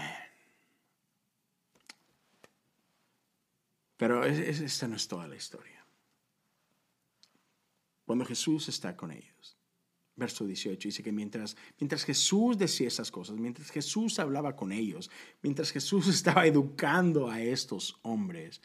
Pero 3.96 4.24
esta 4.24 4.88
no 4.88 4.96
es 4.96 5.06
toda 5.06 5.28
la 5.28 5.36
historia. 5.36 5.86
Cuando 8.04 8.24
Jesús 8.24 8.68
está 8.68 8.96
con 8.96 9.12
ellos, 9.12 9.55
verso 10.16 10.46
18 10.46 10.88
dice 10.88 11.02
que 11.02 11.12
mientras, 11.12 11.56
mientras 11.78 12.04
Jesús 12.04 12.58
decía 12.58 12.88
esas 12.88 13.10
cosas, 13.10 13.36
mientras 13.36 13.70
Jesús 13.70 14.18
hablaba 14.18 14.56
con 14.56 14.72
ellos, 14.72 15.10
mientras 15.42 15.70
Jesús 15.70 16.08
estaba 16.08 16.46
educando 16.46 17.30
a 17.30 17.40
estos 17.40 17.98
hombres, 18.02 18.60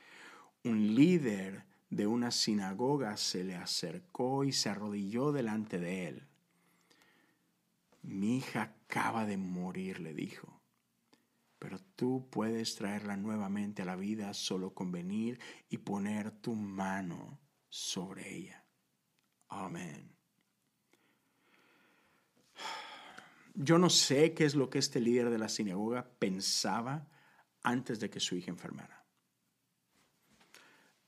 un 0.63 0.95
líder 0.95 1.65
de 1.89 2.07
una 2.07 2.31
sinagoga 2.31 3.17
se 3.17 3.43
le 3.43 3.55
acercó 3.55 4.43
y 4.43 4.53
se 4.53 4.69
arrodilló 4.69 5.31
delante 5.31 5.77
de 5.77 6.07
él. 6.07 6.27
Mi 8.01 8.37
hija 8.37 8.61
acaba 8.61 9.25
de 9.25 9.37
morir, 9.37 9.99
le 9.99 10.13
dijo 10.13 10.61
pero 11.61 11.77
tú 11.95 12.27
puedes 12.31 12.73
traerla 12.73 13.15
nuevamente 13.17 13.83
a 13.83 13.85
la 13.85 13.95
vida 13.95 14.33
solo 14.33 14.73
con 14.73 14.91
venir 14.91 15.39
y 15.69 15.77
poner 15.77 16.31
tu 16.31 16.55
mano 16.55 17.39
sobre 17.69 18.35
ella. 18.35 18.65
Amén. 19.47 20.20
Yo 23.53 23.77
no 23.77 23.89
sé 23.89 24.33
qué 24.33 24.45
es 24.45 24.55
lo 24.55 24.69
que 24.69 24.79
este 24.79 24.99
líder 24.99 25.29
de 25.29 25.37
la 25.37 25.49
sinagoga 25.49 26.09
pensaba 26.19 27.07
antes 27.63 27.99
de 27.99 28.09
que 28.09 28.19
su 28.19 28.35
hija 28.35 28.51
enfermara. 28.51 29.03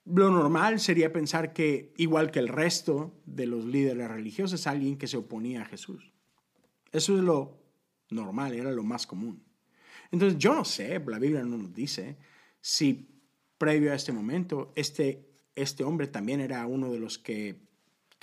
Lo 0.06 0.30
normal 0.30 0.80
sería 0.80 1.14
pensar 1.14 1.54
que, 1.54 1.94
igual 1.98 2.30
que 2.32 2.40
el 2.40 2.50
resto 2.50 3.22
de 3.26 3.48
los 3.48 3.64
líderes 3.64 4.10
religiosos, 4.10 4.68
alguien 4.68 4.98
que 4.98 5.08
se 5.08 5.18
oponía 5.18 5.62
a 5.62 5.66
Jesús. 5.66 6.12
Eso 6.92 7.18
es 7.18 7.24
lo 7.24 7.64
normal, 8.10 8.54
era 8.54 8.72
lo 8.72 8.84
más 8.84 9.08
común. 9.08 9.44
Entonces 10.12 10.38
yo 10.38 10.54
no 10.54 10.66
sé, 10.66 11.02
la 11.08 11.20
Biblia 11.20 11.44
no 11.44 11.58
nos 11.58 11.74
dice 11.74 12.18
si 12.62 13.10
previo 13.58 13.92
a 13.92 13.96
este 13.96 14.12
momento 14.12 14.72
este, 14.76 15.28
este 15.56 15.84
hombre 15.84 16.08
también 16.08 16.40
era 16.40 16.66
uno 16.66 16.92
de 16.92 17.00
los 17.00 17.18
que 17.18 17.62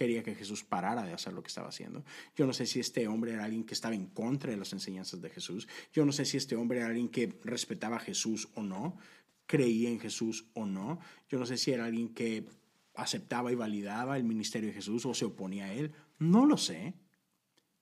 quería 0.00 0.22
que 0.22 0.34
Jesús 0.34 0.64
parara 0.64 1.04
de 1.04 1.12
hacer 1.12 1.34
lo 1.34 1.42
que 1.42 1.48
estaba 1.48 1.68
haciendo. 1.68 2.06
Yo 2.34 2.46
no 2.46 2.54
sé 2.54 2.64
si 2.64 2.80
este 2.80 3.06
hombre 3.06 3.34
era 3.34 3.44
alguien 3.44 3.64
que 3.64 3.74
estaba 3.74 3.94
en 3.94 4.06
contra 4.06 4.50
de 4.50 4.56
las 4.56 4.72
enseñanzas 4.72 5.20
de 5.20 5.28
Jesús. 5.28 5.68
Yo 5.92 6.06
no 6.06 6.12
sé 6.12 6.24
si 6.24 6.38
este 6.38 6.56
hombre 6.56 6.78
era 6.78 6.88
alguien 6.88 7.10
que 7.10 7.38
respetaba 7.44 7.96
a 7.96 8.00
Jesús 8.00 8.48
o 8.54 8.62
no, 8.62 8.96
creía 9.44 9.90
en 9.90 10.00
Jesús 10.00 10.46
o 10.54 10.64
no. 10.64 11.00
Yo 11.28 11.38
no 11.38 11.44
sé 11.44 11.58
si 11.58 11.72
era 11.72 11.84
alguien 11.84 12.14
que 12.14 12.46
aceptaba 12.94 13.52
y 13.52 13.56
validaba 13.56 14.16
el 14.16 14.24
ministerio 14.24 14.70
de 14.70 14.76
Jesús 14.76 15.04
o 15.04 15.12
se 15.12 15.26
oponía 15.26 15.66
a 15.66 15.74
él. 15.74 15.92
No 16.18 16.46
lo 16.46 16.56
sé, 16.56 16.94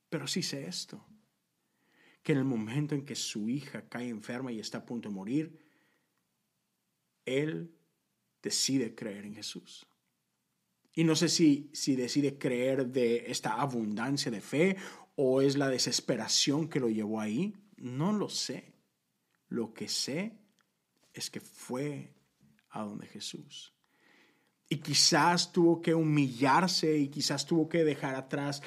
pero 0.08 0.26
sí 0.26 0.42
sé 0.42 0.66
esto 0.66 1.06
que 2.24 2.32
en 2.32 2.38
el 2.38 2.44
momento 2.44 2.96
en 2.96 3.04
que 3.04 3.14
su 3.14 3.48
hija 3.48 3.88
cae 3.88 4.08
enferma 4.08 4.50
y 4.50 4.58
está 4.58 4.78
a 4.78 4.86
punto 4.86 5.08
de 5.08 5.14
morir, 5.14 5.56
él 7.26 7.72
decide 8.42 8.96
creer 8.96 9.24
en 9.24 9.36
Jesús. 9.36 9.86
Y 10.92 11.04
no 11.04 11.14
sé 11.14 11.28
si, 11.28 11.70
si 11.72 11.96
decide 11.96 12.38
creer 12.38 12.88
de 12.88 13.30
esta 13.30 13.60
abundancia 13.60 14.30
de 14.30 14.40
fe 14.40 14.76
o 15.14 15.42
es 15.42 15.56
la 15.56 15.68
desesperación 15.68 16.68
que 16.68 16.80
lo 16.80 16.88
llevó 16.88 17.20
ahí. 17.20 17.54
No 17.76 18.12
lo 18.12 18.28
sé. 18.28 18.74
Lo 19.48 19.72
que 19.72 19.88
sé 19.88 20.38
es 21.12 21.30
que 21.30 21.40
fue 21.40 22.14
a 22.70 22.82
donde 22.82 23.06
Jesús. 23.06 23.74
Y 24.68 24.76
quizás 24.78 25.52
tuvo 25.52 25.80
que 25.80 25.94
humillarse 25.94 26.98
y 26.98 27.08
quizás 27.08 27.46
tuvo 27.46 27.68
que 27.68 27.84
dejar 27.84 28.14
atrás 28.14 28.62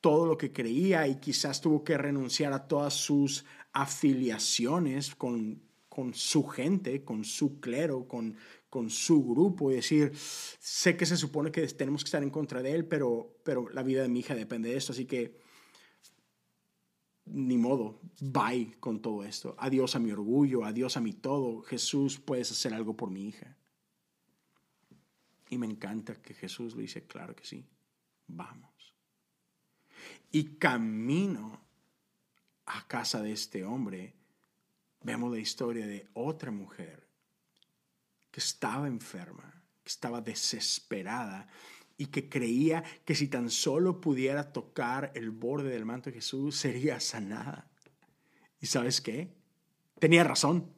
todo 0.00 0.26
lo 0.26 0.36
que 0.38 0.52
creía 0.52 1.06
y 1.06 1.20
quizás 1.20 1.60
tuvo 1.60 1.84
que 1.84 1.98
renunciar 1.98 2.52
a 2.52 2.66
todas 2.66 2.94
sus 2.94 3.44
afiliaciones 3.72 5.14
con, 5.14 5.62
con 5.88 6.14
su 6.14 6.44
gente, 6.44 7.04
con 7.04 7.24
su 7.24 7.60
clero, 7.60 8.08
con, 8.08 8.36
con 8.72 8.88
su 8.88 9.22
grupo 9.22 9.70
y 9.70 9.74
decir, 9.74 10.12
sé 10.16 10.96
que 10.96 11.04
se 11.04 11.18
supone 11.18 11.52
que 11.52 11.66
tenemos 11.68 12.02
que 12.02 12.08
estar 12.08 12.22
en 12.22 12.30
contra 12.30 12.62
de 12.62 12.72
él, 12.72 12.86
pero, 12.86 13.36
pero 13.44 13.68
la 13.68 13.82
vida 13.82 14.00
de 14.00 14.08
mi 14.08 14.20
hija 14.20 14.34
depende 14.34 14.70
de 14.70 14.76
esto, 14.76 14.92
así 14.92 15.04
que 15.04 15.38
ni 17.26 17.58
modo, 17.58 18.00
bye 18.20 18.74
con 18.80 19.02
todo 19.02 19.24
esto. 19.24 19.54
Adiós 19.58 19.94
a 19.94 19.98
mi 19.98 20.10
orgullo, 20.10 20.64
adiós 20.64 20.96
a 20.96 21.00
mi 21.00 21.12
todo. 21.12 21.62
Jesús, 21.62 22.18
puedes 22.18 22.50
hacer 22.50 22.72
algo 22.72 22.96
por 22.96 23.10
mi 23.10 23.28
hija. 23.28 23.56
Y 25.50 25.58
me 25.58 25.66
encanta 25.66 26.20
que 26.20 26.32
Jesús 26.32 26.74
le 26.74 26.82
dice, 26.82 27.06
claro 27.06 27.36
que 27.36 27.44
sí, 27.44 27.64
vamos 28.26 28.72
y 30.32 30.56
camino 30.56 31.60
a 32.64 32.88
casa 32.88 33.22
de 33.22 33.32
este 33.32 33.64
hombre, 33.64 34.14
vemos 35.02 35.30
la 35.30 35.38
historia 35.38 35.86
de 35.86 36.08
otra 36.14 36.50
mujer 36.50 37.01
que 38.32 38.40
estaba 38.40 38.88
enferma, 38.88 39.62
que 39.84 39.88
estaba 39.88 40.20
desesperada 40.20 41.46
y 41.98 42.06
que 42.06 42.28
creía 42.28 42.82
que 43.04 43.14
si 43.14 43.28
tan 43.28 43.50
solo 43.50 44.00
pudiera 44.00 44.52
tocar 44.52 45.12
el 45.14 45.30
borde 45.30 45.70
del 45.70 45.84
manto 45.84 46.10
de 46.10 46.14
Jesús 46.14 46.56
sería 46.56 46.98
sanada. 46.98 47.70
¿Y 48.60 48.66
sabes 48.66 49.00
qué? 49.00 49.28
Tenía 50.00 50.24
razón. 50.24 50.72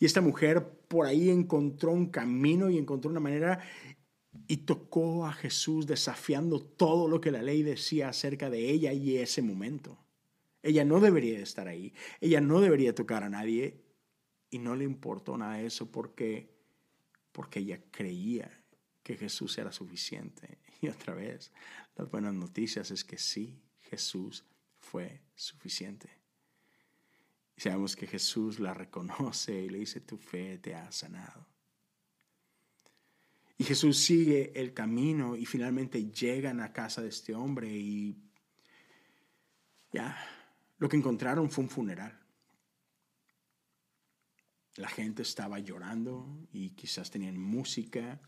Y 0.00 0.06
esta 0.06 0.22
mujer 0.22 0.66
por 0.88 1.06
ahí 1.06 1.28
encontró 1.28 1.92
un 1.92 2.06
camino 2.06 2.70
y 2.70 2.78
encontró 2.78 3.10
una 3.10 3.20
manera 3.20 3.60
y 4.48 4.58
tocó 4.58 5.26
a 5.26 5.32
Jesús 5.32 5.86
desafiando 5.86 6.60
todo 6.60 7.08
lo 7.08 7.20
que 7.20 7.30
la 7.30 7.42
ley 7.42 7.62
decía 7.62 8.08
acerca 8.08 8.48
de 8.48 8.70
ella 8.70 8.92
y 8.92 9.18
ese 9.18 9.42
momento. 9.42 9.98
Ella 10.62 10.84
no 10.84 10.98
debería 11.00 11.38
estar 11.40 11.68
ahí, 11.68 11.92
ella 12.20 12.40
no 12.40 12.60
debería 12.60 12.94
tocar 12.94 13.22
a 13.22 13.28
nadie 13.28 13.85
y 14.50 14.58
no 14.58 14.76
le 14.76 14.84
importó 14.84 15.36
nada 15.36 15.60
eso 15.60 15.90
porque, 15.90 16.54
porque 17.32 17.60
ella 17.60 17.80
creía 17.90 18.50
que 19.02 19.16
Jesús 19.16 19.56
era 19.58 19.72
suficiente. 19.72 20.58
Y 20.82 20.88
otra 20.88 21.14
vez, 21.14 21.52
las 21.96 22.10
buenas 22.10 22.34
noticias 22.34 22.90
es 22.90 23.02
que 23.02 23.16
sí, 23.16 23.62
Jesús 23.80 24.44
fue 24.78 25.22
suficiente. 25.34 26.10
Y 27.56 27.62
sabemos 27.62 27.96
que 27.96 28.06
Jesús 28.06 28.60
la 28.60 28.74
reconoce 28.74 29.58
y 29.62 29.70
le 29.70 29.78
dice, 29.78 30.00
tu 30.00 30.18
fe 30.18 30.58
te 30.58 30.74
ha 30.74 30.92
sanado. 30.92 31.46
Y 33.56 33.64
Jesús 33.64 33.96
sigue 33.96 34.52
el 34.54 34.74
camino 34.74 35.34
y 35.34 35.46
finalmente 35.46 36.10
llegan 36.10 36.60
a 36.60 36.74
casa 36.74 37.00
de 37.00 37.08
este 37.08 37.34
hombre 37.34 37.70
y 37.70 38.22
ya, 39.92 40.14
lo 40.76 40.90
que 40.90 40.98
encontraron 40.98 41.50
fue 41.50 41.64
un 41.64 41.70
funeral. 41.70 42.25
La 44.76 44.88
gente 44.88 45.22
estaba 45.22 45.58
llorando 45.58 46.26
y 46.52 46.70
quizás 46.70 47.10
tenían 47.10 47.38
música 47.38 48.20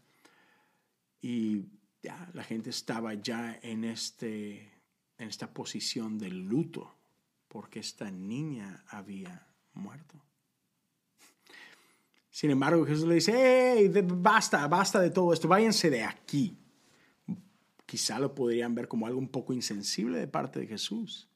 y 1.20 1.66
ya, 2.02 2.30
la 2.32 2.44
gente 2.44 2.70
estaba 2.70 3.14
ya 3.14 3.58
en, 3.62 3.84
este, 3.84 4.72
en 5.18 5.28
esta 5.28 5.52
posición 5.52 6.18
de 6.18 6.30
luto 6.30 6.94
porque 7.48 7.80
esta 7.80 8.10
niña 8.10 8.84
había 8.88 9.46
muerto. 9.74 10.22
Sin 12.30 12.50
embargo, 12.50 12.86
Jesús 12.86 13.06
le 13.08 13.16
dice, 13.16 13.32
hey, 13.34 13.90
basta, 14.04 14.66
basta 14.68 15.00
de 15.00 15.10
todo 15.10 15.32
esto, 15.32 15.48
váyanse 15.48 15.90
de 15.90 16.04
aquí. 16.04 16.56
Quizá 17.84 18.18
lo 18.18 18.34
podrían 18.34 18.74
ver 18.74 18.86
como 18.86 19.06
algo 19.06 19.18
un 19.18 19.28
poco 19.28 19.52
insensible 19.52 20.18
de 20.18 20.28
parte 20.28 20.60
de 20.60 20.66
Jesús. 20.66 21.28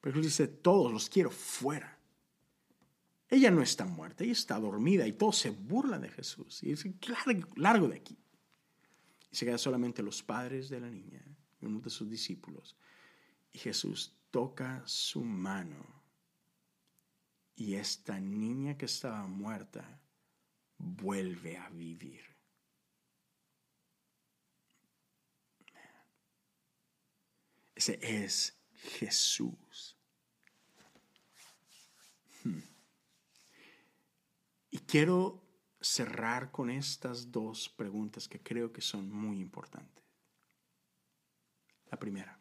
Pero 0.00 0.14
Jesús 0.14 0.32
dice, 0.32 0.48
todos 0.48 0.90
los 0.90 1.08
quiero 1.08 1.30
fuera. 1.30 1.99
Ella 3.30 3.52
no 3.52 3.62
está 3.62 3.86
muerta, 3.86 4.24
ella 4.24 4.32
está 4.32 4.58
dormida 4.58 5.06
y 5.06 5.12
todos 5.12 5.38
se 5.38 5.50
burlan 5.50 6.02
de 6.02 6.10
Jesús. 6.10 6.62
Y 6.64 6.70
dice, 6.70 6.92
largo 7.54 7.88
de 7.88 7.96
aquí. 7.96 8.18
Y 9.30 9.36
se 9.36 9.44
quedan 9.44 9.58
solamente 9.58 10.02
los 10.02 10.22
padres 10.22 10.68
de 10.68 10.80
la 10.80 10.90
niña 10.90 11.24
y 11.60 11.66
uno 11.66 11.80
de 11.80 11.90
sus 11.90 12.10
discípulos. 12.10 12.76
Y 13.52 13.58
Jesús 13.58 14.16
toca 14.32 14.82
su 14.84 15.22
mano 15.22 16.00
y 17.54 17.74
esta 17.74 18.18
niña 18.18 18.78
que 18.78 18.86
estaba 18.86 19.26
muerta 19.26 20.00
vuelve 20.78 21.58
a 21.58 21.68
vivir. 21.68 22.22
Ese 27.74 27.98
es 28.02 28.58
Jesús. 28.72 29.96
Hmm. 32.42 32.69
Y 34.70 34.78
quiero 34.78 35.42
cerrar 35.80 36.50
con 36.50 36.70
estas 36.70 37.32
dos 37.32 37.68
preguntas 37.68 38.28
que 38.28 38.40
creo 38.40 38.72
que 38.72 38.80
son 38.80 39.10
muy 39.10 39.40
importantes. 39.40 40.04
La 41.90 41.98
primera, 41.98 42.38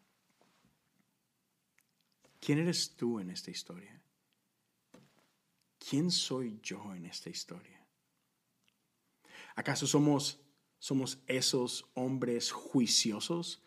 ¿quién 2.39 2.59
eres 2.59 2.95
tú 2.95 3.19
en 3.19 3.31
esta 3.31 3.49
historia? 3.49 3.99
¿quién 5.89 6.11
soy 6.11 6.59
yo 6.61 6.93
en 6.95 7.05
esta 7.05 7.29
historia? 7.29 7.83
¿Acaso 9.55 9.87
somos, 9.87 10.39
somos 10.77 11.23
esos 11.27 11.89
hombres 11.95 12.51
juiciosos 12.51 13.63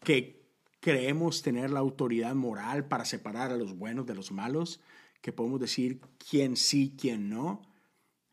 que 0.00 0.46
creemos 0.80 1.42
tener 1.42 1.70
la 1.70 1.80
autoridad 1.80 2.34
moral 2.34 2.86
para 2.86 3.04
separar 3.04 3.50
a 3.50 3.56
los 3.56 3.76
buenos 3.76 4.06
de 4.06 4.14
los 4.14 4.30
malos? 4.30 4.80
¿Que 5.22 5.32
podemos 5.32 5.60
decir 5.60 6.00
quién 6.18 6.56
sí, 6.56 6.94
quién 7.00 7.30
no? 7.30 7.62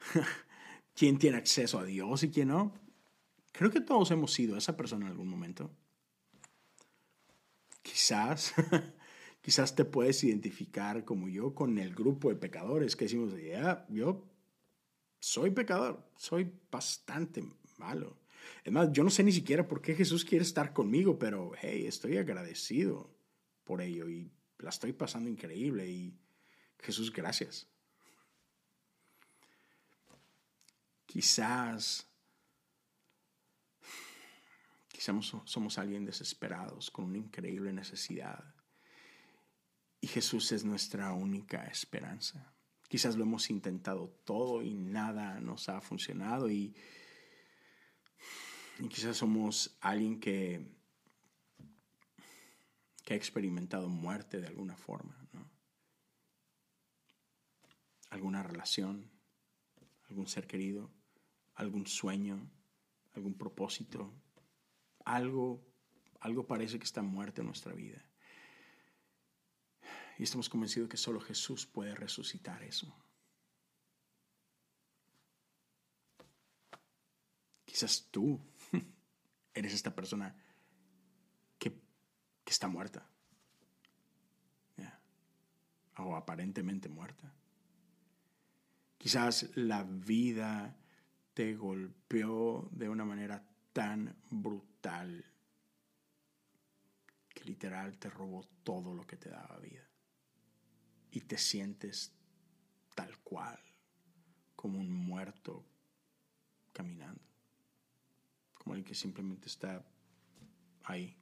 quién 0.95 1.17
tiene 1.17 1.37
acceso 1.37 1.79
a 1.79 1.85
Dios 1.85 2.23
y 2.23 2.29
quién 2.29 2.49
no. 2.49 2.73
Creo 3.51 3.69
que 3.69 3.81
todos 3.81 4.11
hemos 4.11 4.33
sido 4.33 4.57
esa 4.57 4.77
persona 4.77 5.05
en 5.05 5.11
algún 5.11 5.27
momento. 5.27 5.71
Quizás, 7.81 8.53
quizás 9.41 9.75
te 9.75 9.85
puedes 9.85 10.23
identificar 10.23 11.03
como 11.03 11.27
yo 11.27 11.53
con 11.53 11.77
el 11.77 11.93
grupo 11.93 12.29
de 12.29 12.35
pecadores 12.35 12.95
que 12.95 13.05
decimos, 13.05 13.33
ya, 13.41 13.85
yo 13.89 14.25
soy 15.19 15.51
pecador, 15.51 16.09
soy 16.15 16.51
bastante 16.71 17.43
malo. 17.77 18.17
Es 18.63 18.71
más, 18.71 18.91
yo 18.91 19.03
no 19.03 19.09
sé 19.09 19.23
ni 19.23 19.31
siquiera 19.31 19.67
por 19.67 19.81
qué 19.81 19.95
Jesús 19.95 20.25
quiere 20.25 20.43
estar 20.43 20.73
conmigo, 20.73 21.17
pero 21.19 21.51
hey, 21.61 21.85
estoy 21.85 22.17
agradecido 22.17 23.09
por 23.63 23.81
ello 23.81 24.09
y 24.09 24.31
la 24.59 24.69
estoy 24.69 24.93
pasando 24.93 25.29
increíble 25.29 25.89
y 25.89 26.13
Jesús, 26.79 27.11
gracias. 27.11 27.70
Quizás, 31.11 32.07
somos 35.43 35.77
alguien 35.77 36.05
desesperados 36.05 36.89
con 36.89 37.03
una 37.03 37.17
increíble 37.17 37.73
necesidad 37.73 38.55
y 39.99 40.07
Jesús 40.07 40.53
es 40.53 40.63
nuestra 40.63 41.11
única 41.11 41.65
esperanza. 41.65 42.53
Quizás 42.87 43.17
lo 43.17 43.23
hemos 43.23 43.49
intentado 43.49 44.07
todo 44.23 44.61
y 44.61 44.73
nada 44.73 45.41
nos 45.41 45.67
ha 45.67 45.81
funcionado 45.81 46.49
y, 46.49 46.73
y 48.79 48.87
quizás 48.87 49.17
somos 49.17 49.77
alguien 49.81 50.17
que, 50.17 50.65
que 53.03 53.15
ha 53.15 53.17
experimentado 53.17 53.89
muerte 53.89 54.39
de 54.39 54.47
alguna 54.47 54.77
forma, 54.77 55.27
¿no? 55.33 55.51
alguna 58.11 58.43
relación, 58.43 59.11
algún 60.07 60.27
ser 60.27 60.47
querido, 60.47 60.89
algún 61.55 61.87
sueño, 61.87 62.49
algún 63.13 63.37
propósito, 63.37 64.13
algo, 65.05 65.65
algo 66.19 66.47
parece 66.47 66.77
que 66.79 66.85
está 66.85 67.01
muerto 67.01 67.41
en 67.41 67.47
nuestra 67.47 67.73
vida. 67.73 68.05
Y 70.17 70.23
estamos 70.23 70.49
convencidos 70.49 70.89
que 70.89 70.97
solo 70.97 71.19
Jesús 71.19 71.65
puede 71.65 71.95
resucitar 71.95 72.61
eso. 72.63 72.93
Quizás 77.65 78.07
tú 78.11 78.39
eres 79.53 79.73
esta 79.73 79.95
persona 79.95 80.35
que, 81.57 81.81
está 82.45 82.67
muerta. 82.67 83.07
O 85.97 86.15
aparentemente 86.15 86.89
muerta. 86.89 87.31
Quizás 88.97 89.55
la 89.55 89.83
vida 89.83 90.80
te 91.33 91.55
golpeó 91.55 92.67
de 92.71 92.89
una 92.89 93.05
manera 93.05 93.43
tan 93.73 94.15
brutal 94.29 95.25
que 97.29 97.43
literal 97.45 97.97
te 97.97 98.09
robó 98.09 98.43
todo 98.63 98.93
lo 98.93 99.05
que 99.07 99.17
te 99.17 99.29
daba 99.29 99.57
vida 99.59 99.87
y 101.11 101.21
te 101.21 101.37
sientes 101.37 102.13
tal 102.95 103.17
cual, 103.19 103.59
como 104.55 104.79
un 104.79 104.91
muerto 104.91 105.65
caminando, 106.73 107.23
como 108.53 108.75
el 108.75 108.83
que 108.83 108.95
simplemente 108.95 109.47
está 109.47 109.85
ahí. 110.83 111.17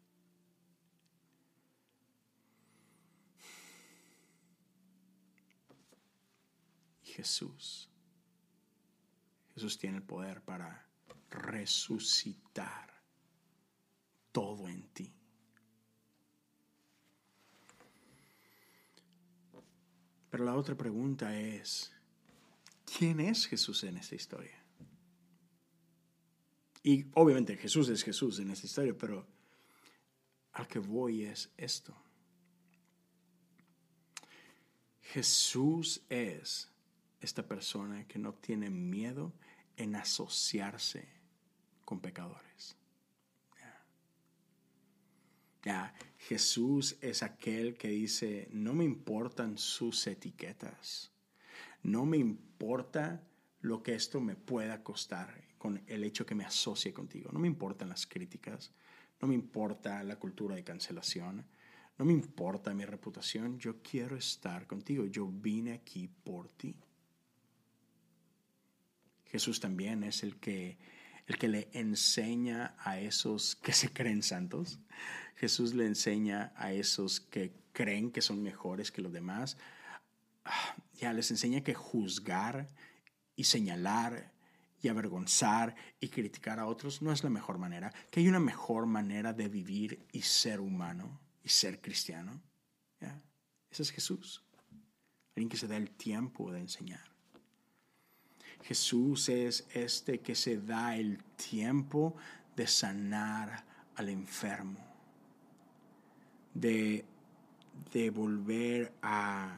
Jesús, 7.04 7.90
Jesús 9.60 9.78
tiene 9.78 9.98
el 9.98 10.04
poder 10.04 10.42
para 10.42 10.88
resucitar 11.30 12.94
todo 14.32 14.70
en 14.70 14.88
ti. 14.94 15.14
Pero 20.30 20.46
la 20.46 20.56
otra 20.56 20.76
pregunta 20.76 21.38
es, 21.38 21.92
¿quién 22.86 23.20
es 23.20 23.48
Jesús 23.48 23.84
en 23.84 23.98
esta 23.98 24.16
historia? 24.16 24.64
Y 26.82 27.08
obviamente 27.16 27.58
Jesús 27.58 27.90
es 27.90 28.02
Jesús 28.02 28.40
en 28.40 28.52
esta 28.52 28.66
historia, 28.66 28.98
pero 28.98 29.28
al 30.54 30.70
que 30.70 30.80
voy 30.80 31.24
es 31.24 31.52
esto. 31.58 31.94
Jesús 35.02 36.02
es 36.08 36.72
esta 37.20 37.46
persona 37.46 38.08
que 38.08 38.20
no 38.20 38.34
tiene 38.36 38.70
miedo 38.70 39.34
en 39.80 39.96
asociarse 39.96 41.08
con 41.86 42.00
pecadores. 42.00 42.76
Ya, 45.64 45.94
Jesús 46.18 46.98
es 47.02 47.24
aquel 47.24 47.76
que 47.78 47.90
dice, 47.90 48.48
no 48.52 48.74
me 48.74 48.86
importan 48.86 49.58
sus 49.58 50.08
etiquetas, 50.08 51.12
no 51.84 52.06
me 52.06 52.18
importa 52.18 53.24
lo 53.62 53.84
que 53.84 53.94
esto 53.94 54.22
me 54.22 54.36
pueda 54.36 54.84
costar 54.84 55.50
con 55.58 55.84
el 55.88 56.06
hecho 56.06 56.26
que 56.26 56.36
me 56.36 56.46
asocie 56.46 56.94
contigo, 56.94 57.30
no 57.34 57.40
me 57.40 57.48
importan 57.48 57.90
las 57.90 58.06
críticas, 58.06 58.72
no 59.22 59.28
me 59.28 59.36
importa 59.36 60.02
la 60.04 60.18
cultura 60.18 60.56
de 60.56 60.64
cancelación, 60.64 61.46
no 61.98 62.06
me 62.06 62.14
importa 62.14 62.74
mi 62.74 62.86
reputación, 62.86 63.60
yo 63.60 63.82
quiero 63.82 64.16
estar 64.16 64.66
contigo, 64.66 65.06
yo 65.06 65.28
vine 65.28 65.74
aquí 65.74 66.08
por 66.08 66.48
ti. 66.48 66.74
Jesús 69.32 69.60
también 69.60 70.04
es 70.04 70.24
el 70.24 70.38
que 70.38 70.78
el 71.30 71.38
que 71.38 71.48
le 71.48 71.70
enseña 71.74 72.76
a 72.80 73.00
esos 73.00 73.56
que 73.56 73.72
se 73.72 73.94
creen 73.94 74.24
santos. 74.24 74.80
Jesús 75.36 75.76
le 75.76 75.86
enseña 75.86 76.52
a 76.56 76.74
esos 76.74 77.20
que 77.22 77.54
creen 77.72 78.12
que 78.12 78.22
son 78.22 78.42
mejores 78.42 78.92
que 78.92 79.04
los 79.04 79.14
demás. 79.14 79.56
Ah, 80.44 80.76
ya 80.96 81.14
les 81.14 81.30
enseña 81.30 81.62
que 81.62 81.76
juzgar 81.76 82.68
y 83.36 83.44
señalar 83.44 84.34
y 84.82 84.88
avergonzar 84.88 85.76
y 86.00 86.10
criticar 86.10 86.60
a 86.60 86.66
otros 86.66 87.04
no 87.04 87.12
es 87.12 87.24
la 87.24 87.30
mejor 87.30 87.60
manera, 87.60 87.94
que 88.10 88.22
hay 88.22 88.28
una 88.28 88.40
mejor 88.40 88.88
manera 88.88 89.32
de 89.32 89.50
vivir 89.50 90.08
y 90.12 90.24
ser 90.24 90.60
humano 90.60 91.20
y 91.44 91.50
ser 91.50 91.80
cristiano. 91.80 92.42
Ese 93.70 93.84
es 93.84 93.92
Jesús, 93.92 94.44
alguien 95.36 95.48
que 95.48 95.58
se 95.58 95.68
da 95.68 95.78
el 95.78 95.92
tiempo 95.92 96.52
de 96.52 96.60
enseñar. 96.60 97.19
Jesús 98.70 99.30
es 99.30 99.66
este 99.74 100.20
que 100.20 100.36
se 100.36 100.62
da 100.62 100.96
el 100.96 101.24
tiempo 101.24 102.16
de 102.56 102.68
sanar 102.68 103.66
al 103.96 104.10
enfermo, 104.10 104.78
de, 106.54 107.04
de 107.92 108.12
volver 108.12 108.94
a 109.02 109.58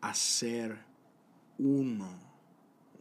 hacer 0.00 0.78
uno, 1.58 2.08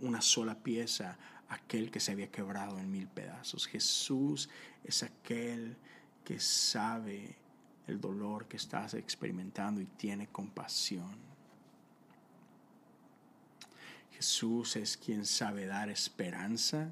una 0.01 0.21
sola 0.21 0.61
pieza, 0.61 1.17
aquel 1.47 1.91
que 1.91 2.01
se 2.01 2.11
había 2.11 2.29
quebrado 2.29 2.77
en 2.77 2.91
mil 2.91 3.07
pedazos. 3.07 3.67
Jesús 3.67 4.49
es 4.83 5.01
aquel 5.01 5.77
que 6.25 6.41
sabe 6.41 7.37
el 7.87 8.01
dolor 8.01 8.49
que 8.49 8.57
estás 8.57 8.95
experimentando 8.95 9.79
y 9.79 9.85
tiene 9.85 10.27
compasión. 10.27 11.30
Jesús 14.21 14.75
es 14.75 14.97
quien 14.97 15.25
sabe 15.25 15.65
dar 15.65 15.89
esperanza 15.89 16.91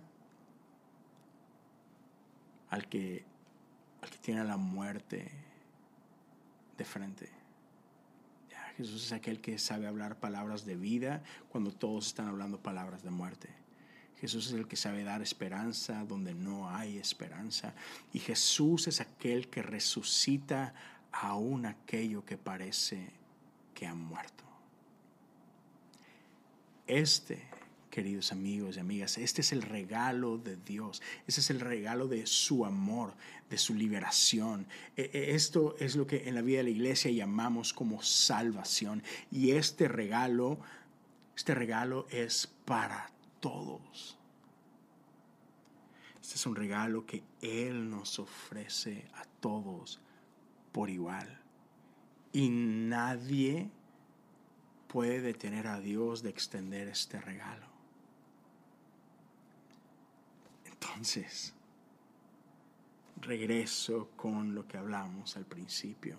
al 2.72 2.88
que, 2.90 3.24
al 4.02 4.10
que 4.10 4.18
tiene 4.18 4.44
la 4.44 4.58
muerte 4.58 5.30
de 6.76 6.86
frente. 6.86 7.30
Jesús 8.78 9.06
es 9.06 9.12
aquel 9.12 9.42
que 9.42 9.60
sabe 9.60 9.86
hablar 9.86 10.20
palabras 10.20 10.66
de 10.66 10.76
vida 10.76 11.22
cuando 11.50 11.72
todos 11.72 12.08
están 12.08 12.30
hablando 12.30 12.64
palabras 12.64 13.04
de 13.04 13.12
muerte. 13.12 13.50
Jesús 14.20 14.48
es 14.48 14.54
el 14.54 14.68
que 14.68 14.76
sabe 14.76 15.04
dar 15.04 15.22
esperanza 15.22 16.06
donde 16.06 16.34
no 16.34 16.68
hay 16.68 16.98
esperanza. 16.98 17.76
Y 18.12 18.18
Jesús 18.18 18.88
es 18.88 19.02
aquel 19.02 19.50
que 19.50 19.62
resucita 19.62 20.74
aún 21.12 21.68
aquello 21.68 22.26
que 22.26 22.38
parece 22.40 23.12
que 23.76 23.86
ha 23.86 23.94
muerto. 23.94 24.49
Este, 26.90 27.40
queridos 27.92 28.32
amigos 28.32 28.76
y 28.76 28.80
amigas, 28.80 29.20
este 29.20 29.42
es 29.42 29.52
el 29.52 29.62
regalo 29.62 30.40
de 30.40 30.56
Dios, 30.56 31.04
este 31.28 31.40
es 31.40 31.52
el 31.52 31.60
regalo 31.60 32.08
de 32.08 32.26
su 32.26 32.66
amor, 32.66 33.14
de 33.48 33.60
su 33.60 33.76
liberación. 33.76 34.66
E, 34.98 35.12
e, 35.14 35.36
esto 35.36 35.76
es 35.78 35.96
lo 35.96 36.08
que 36.08 36.28
en 36.28 36.34
la 36.34 36.42
vida 36.42 36.58
de 36.58 36.64
la 36.64 36.70
iglesia 36.72 37.12
llamamos 37.12 37.74
como 37.74 38.02
salvación. 38.02 39.04
Y 39.30 39.52
este 39.52 39.88
regalo, 39.88 40.60
este 41.38 41.54
regalo 41.54 42.08
es 42.10 42.48
para 42.66 43.12
todos. 43.40 44.18
Este 46.20 46.36
es 46.38 46.46
un 46.48 46.56
regalo 46.56 47.06
que 47.06 47.22
Él 47.44 47.88
nos 47.88 48.18
ofrece 48.18 49.06
a 49.14 49.26
todos 49.40 50.00
por 50.72 50.90
igual. 50.90 51.40
Y 52.34 52.50
nadie 52.50 53.70
puede 54.90 55.22
detener 55.22 55.68
a 55.68 55.80
Dios 55.80 56.24
de 56.24 56.32
extender 56.32 56.88
este 56.88 57.22
regalo. 57.22 57.68
Entonces, 60.66 61.54
regreso 63.22 64.10
con 64.16 64.56
lo 64.56 64.68
que 64.68 64.78
hablamos 64.78 65.38
al 65.38 65.46
principio. 65.46 66.18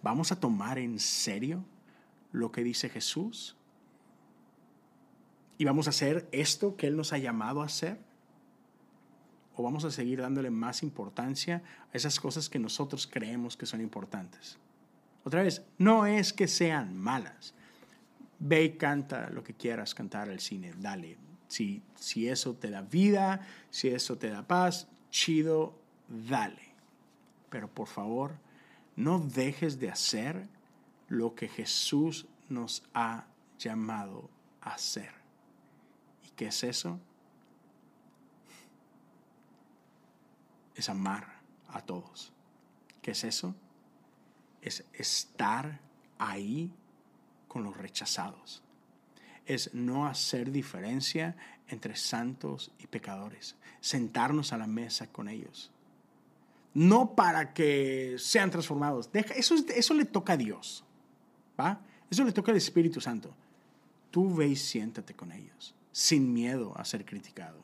¿Vamos 0.00 0.30
a 0.30 0.38
tomar 0.38 0.78
en 0.78 1.00
serio 1.00 1.64
lo 2.30 2.52
que 2.52 2.62
dice 2.62 2.88
Jesús? 2.88 3.56
¿Y 5.58 5.64
vamos 5.64 5.88
a 5.88 5.90
hacer 5.90 6.28
esto 6.30 6.76
que 6.76 6.86
Él 6.86 6.96
nos 6.96 7.12
ha 7.12 7.18
llamado 7.18 7.62
a 7.62 7.66
hacer? 7.66 7.98
¿O 9.56 9.64
vamos 9.64 9.84
a 9.84 9.90
seguir 9.90 10.20
dándole 10.20 10.50
más 10.50 10.84
importancia 10.84 11.64
a 11.92 11.96
esas 11.96 12.20
cosas 12.20 12.48
que 12.48 12.60
nosotros 12.60 13.08
creemos 13.12 13.56
que 13.56 13.66
son 13.66 13.80
importantes? 13.80 14.56
Otra 15.24 15.42
vez, 15.42 15.66
no 15.78 16.06
es 16.06 16.32
que 16.32 16.46
sean 16.46 16.96
malas. 16.96 17.54
Ve 18.38 18.64
y 18.64 18.70
canta 18.76 19.30
lo 19.30 19.42
que 19.42 19.54
quieras 19.54 19.94
cantar 19.94 20.28
al 20.28 20.40
cine, 20.40 20.72
dale. 20.78 21.16
Si, 21.48 21.82
si 21.94 22.28
eso 22.28 22.54
te 22.54 22.70
da 22.70 22.82
vida, 22.82 23.46
si 23.70 23.88
eso 23.88 24.16
te 24.16 24.28
da 24.28 24.46
paz, 24.46 24.86
chido, 25.10 25.74
dale. 26.08 26.74
Pero 27.50 27.68
por 27.68 27.88
favor, 27.88 28.32
no 28.96 29.18
dejes 29.18 29.78
de 29.80 29.90
hacer 29.90 30.48
lo 31.08 31.34
que 31.34 31.48
Jesús 31.48 32.26
nos 32.48 32.82
ha 32.94 33.26
llamado 33.58 34.28
a 34.60 34.74
hacer. 34.74 35.10
¿Y 36.26 36.30
qué 36.30 36.48
es 36.48 36.62
eso? 36.62 37.00
Es 40.74 40.88
amar 40.88 41.40
a 41.68 41.80
todos. 41.80 42.32
¿Qué 43.02 43.12
es 43.12 43.24
eso? 43.24 43.54
Es 44.62 44.84
estar 44.92 45.80
ahí 46.18 46.72
con 47.48 47.64
los 47.64 47.76
rechazados. 47.76 48.62
Es 49.46 49.74
no 49.74 50.06
hacer 50.06 50.52
diferencia 50.52 51.36
entre 51.68 51.96
santos 51.96 52.72
y 52.78 52.86
pecadores. 52.86 53.56
Sentarnos 53.80 54.52
a 54.52 54.58
la 54.58 54.66
mesa 54.66 55.06
con 55.10 55.28
ellos 55.28 55.72
no 56.74 57.16
para 57.16 57.54
que 57.54 58.14
sean 58.18 58.50
transformados. 58.50 59.10
eso, 59.12 59.56
eso 59.74 59.94
le 59.94 60.04
toca 60.04 60.34
a 60.34 60.36
Dios. 60.36 60.84
¿va? 61.58 61.80
Eso 62.08 62.24
le 62.24 62.30
toca 62.30 62.52
al 62.52 62.56
Espíritu 62.56 63.00
Santo. 63.00 63.34
Tú 64.12 64.32
ve 64.34 64.48
y 64.48 64.56
siéntate 64.56 65.14
con 65.14 65.32
ellos, 65.32 65.74
sin 65.92 66.32
miedo 66.32 66.72
a 66.76 66.84
ser 66.84 67.04
criticado, 67.04 67.62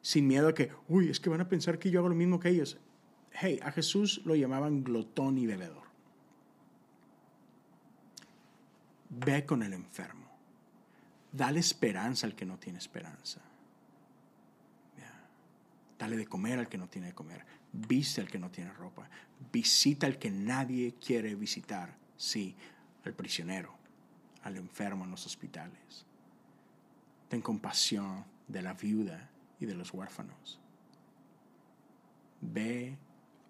sin 0.00 0.26
miedo 0.26 0.48
a 0.48 0.54
que, 0.54 0.70
uy, 0.88 1.10
es 1.10 1.20
que 1.20 1.28
van 1.28 1.42
a 1.42 1.48
pensar 1.48 1.78
que 1.78 1.90
yo 1.90 2.00
hago 2.00 2.08
lo 2.08 2.14
mismo 2.14 2.40
que 2.40 2.48
ellos. 2.48 2.78
Hey, 3.32 3.60
a 3.62 3.70
Jesús 3.70 4.22
lo 4.24 4.34
llamaban 4.34 4.82
glotón 4.82 5.36
y 5.36 5.46
bebedor. 5.46 5.89
Ve 9.10 9.44
con 9.44 9.62
el 9.62 9.72
enfermo. 9.72 10.30
Dale 11.32 11.60
esperanza 11.60 12.26
al 12.26 12.34
que 12.34 12.46
no 12.46 12.58
tiene 12.58 12.78
esperanza. 12.78 13.40
Dale 16.00 16.16
de 16.16 16.26
comer 16.26 16.58
al 16.58 16.68
que 16.68 16.78
no 16.78 16.88
tiene 16.88 17.08
de 17.08 17.14
comer. 17.14 17.44
Viste 17.72 18.22
al 18.22 18.28
que 18.28 18.38
no 18.38 18.50
tiene 18.50 18.72
ropa. 18.72 19.10
Visita 19.52 20.06
al 20.06 20.18
que 20.18 20.30
nadie 20.30 20.94
quiere 20.94 21.34
visitar. 21.34 21.94
Sí, 22.16 22.56
al 23.04 23.12
prisionero, 23.12 23.76
al 24.42 24.56
enfermo 24.56 25.04
en 25.04 25.10
los 25.10 25.26
hospitales. 25.26 26.06
Ten 27.28 27.42
compasión 27.42 28.24
de 28.48 28.62
la 28.62 28.72
viuda 28.72 29.28
y 29.60 29.66
de 29.66 29.74
los 29.74 29.92
huérfanos. 29.92 30.58
Ve 32.40 32.96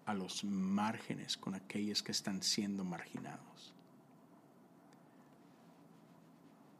a 0.05 0.13
los 0.13 0.43
márgenes 0.43 1.37
con 1.37 1.55
aquellos 1.55 2.03
que 2.03 2.11
están 2.11 2.43
siendo 2.43 2.83
marginados. 2.83 3.70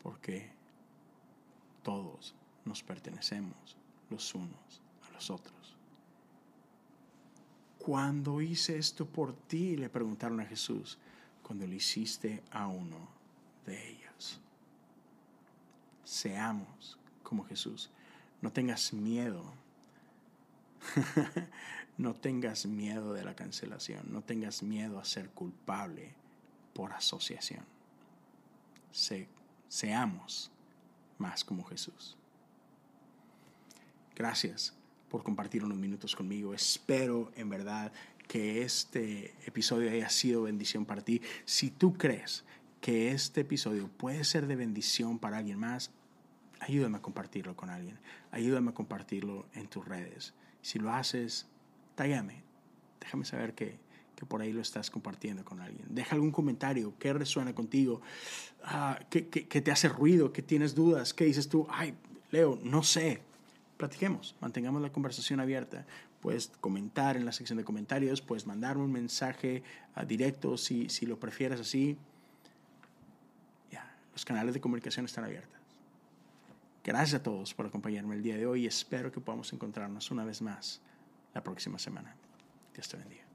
Porque 0.02 0.50
todos 1.84 2.36
nos 2.66 2.84
pertenecemos 2.84 3.78
los 4.10 4.36
unos 4.36 4.82
a 5.08 5.12
los 5.12 5.30
otros. 5.30 5.76
¿Cuándo 7.80 8.42
hice 8.42 8.78
esto 8.78 9.06
por 9.08 9.34
ti? 9.34 9.76
Le 9.76 9.90
preguntaron 9.90 10.40
a 10.40 10.46
Jesús. 10.46 11.00
Cuando 11.42 11.66
lo 11.66 11.74
hiciste 11.74 12.44
a 12.52 12.68
uno 12.68 13.10
de 13.66 13.90
ellos. 13.90 14.40
Seamos 16.04 16.98
como 17.24 17.44
Jesús. 17.46 17.90
No 18.42 18.52
tengas 18.52 18.94
miedo. 18.94 19.44
no 21.98 22.14
tengas 22.14 22.66
miedo 22.66 23.14
de 23.14 23.24
la 23.24 23.36
cancelación. 23.36 24.12
No 24.12 24.22
tengas 24.22 24.62
miedo 24.62 25.00
a 25.00 25.06
ser 25.06 25.30
culpable 25.30 26.14
por 26.74 26.94
asociación. 26.94 27.66
Seamos 29.72 30.52
más 31.18 31.46
como 31.46 31.64
Jesús. 31.64 32.18
Gracias 34.14 34.74
por 35.10 35.24
compartir 35.24 35.64
unos 35.64 35.78
minutos 35.78 36.14
conmigo. 36.14 36.54
Espero 36.54 37.32
en 37.36 37.48
verdad 37.50 37.94
que 38.28 38.64
este 38.64 39.34
episodio 39.46 39.90
haya 39.90 40.10
sido 40.10 40.44
bendición 40.44 40.86
para 40.86 41.02
ti. 41.02 41.22
Si 41.46 41.72
tú 41.72 41.94
crees 41.94 42.44
que 42.82 43.12
este 43.12 43.42
episodio 43.42 43.88
puede 43.88 44.26
ser 44.26 44.46
de 44.46 44.58
bendición 44.58 45.20
para 45.20 45.38
alguien 45.38 45.60
más, 45.60 45.92
ayúdame 46.60 46.98
a 46.98 47.02
compartirlo 47.02 47.56
con 47.56 47.70
alguien. 47.70 47.98
Ayúdame 48.32 48.72
a 48.72 48.74
compartirlo 48.74 49.46
en 49.54 49.68
tus 49.68 49.88
redes. 49.88 50.34
Si 50.62 50.80
lo 50.80 50.92
haces, 50.92 51.48
tállame. 51.96 52.44
Déjame 53.00 53.24
saber 53.24 53.56
que, 53.56 53.80
por 54.26 54.42
ahí 54.42 54.54
lo 54.54 54.62
estás 54.62 54.90
compartiendo 54.90 55.44
con 55.44 55.60
alguien. 55.60 55.86
Deja 55.90 56.16
algún 56.16 56.32
comentario. 56.32 56.94
¿Qué 57.00 57.14
resuena 57.14 57.54
contigo? 57.54 58.02
Ah, 58.64 59.00
¿qué, 59.10 59.22
te 59.22 59.72
hace 59.72 59.90
ruido? 59.90 60.32
¿Qué 60.32 60.42
tienes 60.42 60.76
dudas? 60.76 61.14
¿Qué 61.14 61.26
dices 61.26 61.50
tú? 61.50 61.68
Ay, 61.70 61.94
Leo, 62.32 62.60
no 62.64 62.84
sé 62.84 63.22
platiquemos, 63.82 64.36
mantengamos 64.40 64.80
la 64.80 64.92
conversación 64.92 65.40
abierta. 65.40 65.88
Puedes 66.22 66.50
comentar 66.62 67.18
en 67.18 67.26
la 67.26 67.32
sección 67.32 67.58
de 67.58 67.64
comentarios, 67.64 68.22
puedes 68.22 68.46
mandarme 68.46 68.84
un 68.84 68.92
mensaje 68.92 69.64
a 69.96 70.06
directo 70.06 70.56
si, 70.56 70.88
si 70.88 71.08
lo 71.08 71.20
prefieres 71.20 71.60
así. 71.60 71.98
Ya, 73.72 73.98
los 74.14 74.24
canales 74.24 74.54
de 74.54 74.62
comunicación 74.62 75.06
están 75.06 75.24
abiertos. 75.24 75.60
Gracias 76.84 77.22
a 77.22 77.24
todos 77.24 77.56
por 77.56 77.66
acompañarme 77.66 78.16
el 78.16 78.22
día 78.22 78.38
de 78.38 78.46
hoy 78.46 78.64
y 78.64 78.68
espero 78.68 79.12
que 79.12 79.20
podamos 79.20 79.52
encontrarnos 79.52 80.12
una 80.12 80.26
vez 80.26 80.44
más 80.44 80.80
la 81.34 81.42
próxima 81.42 81.80
semana. 81.80 82.16
Dios 82.76 82.88
te 82.88 82.98
bendiga. 82.98 83.31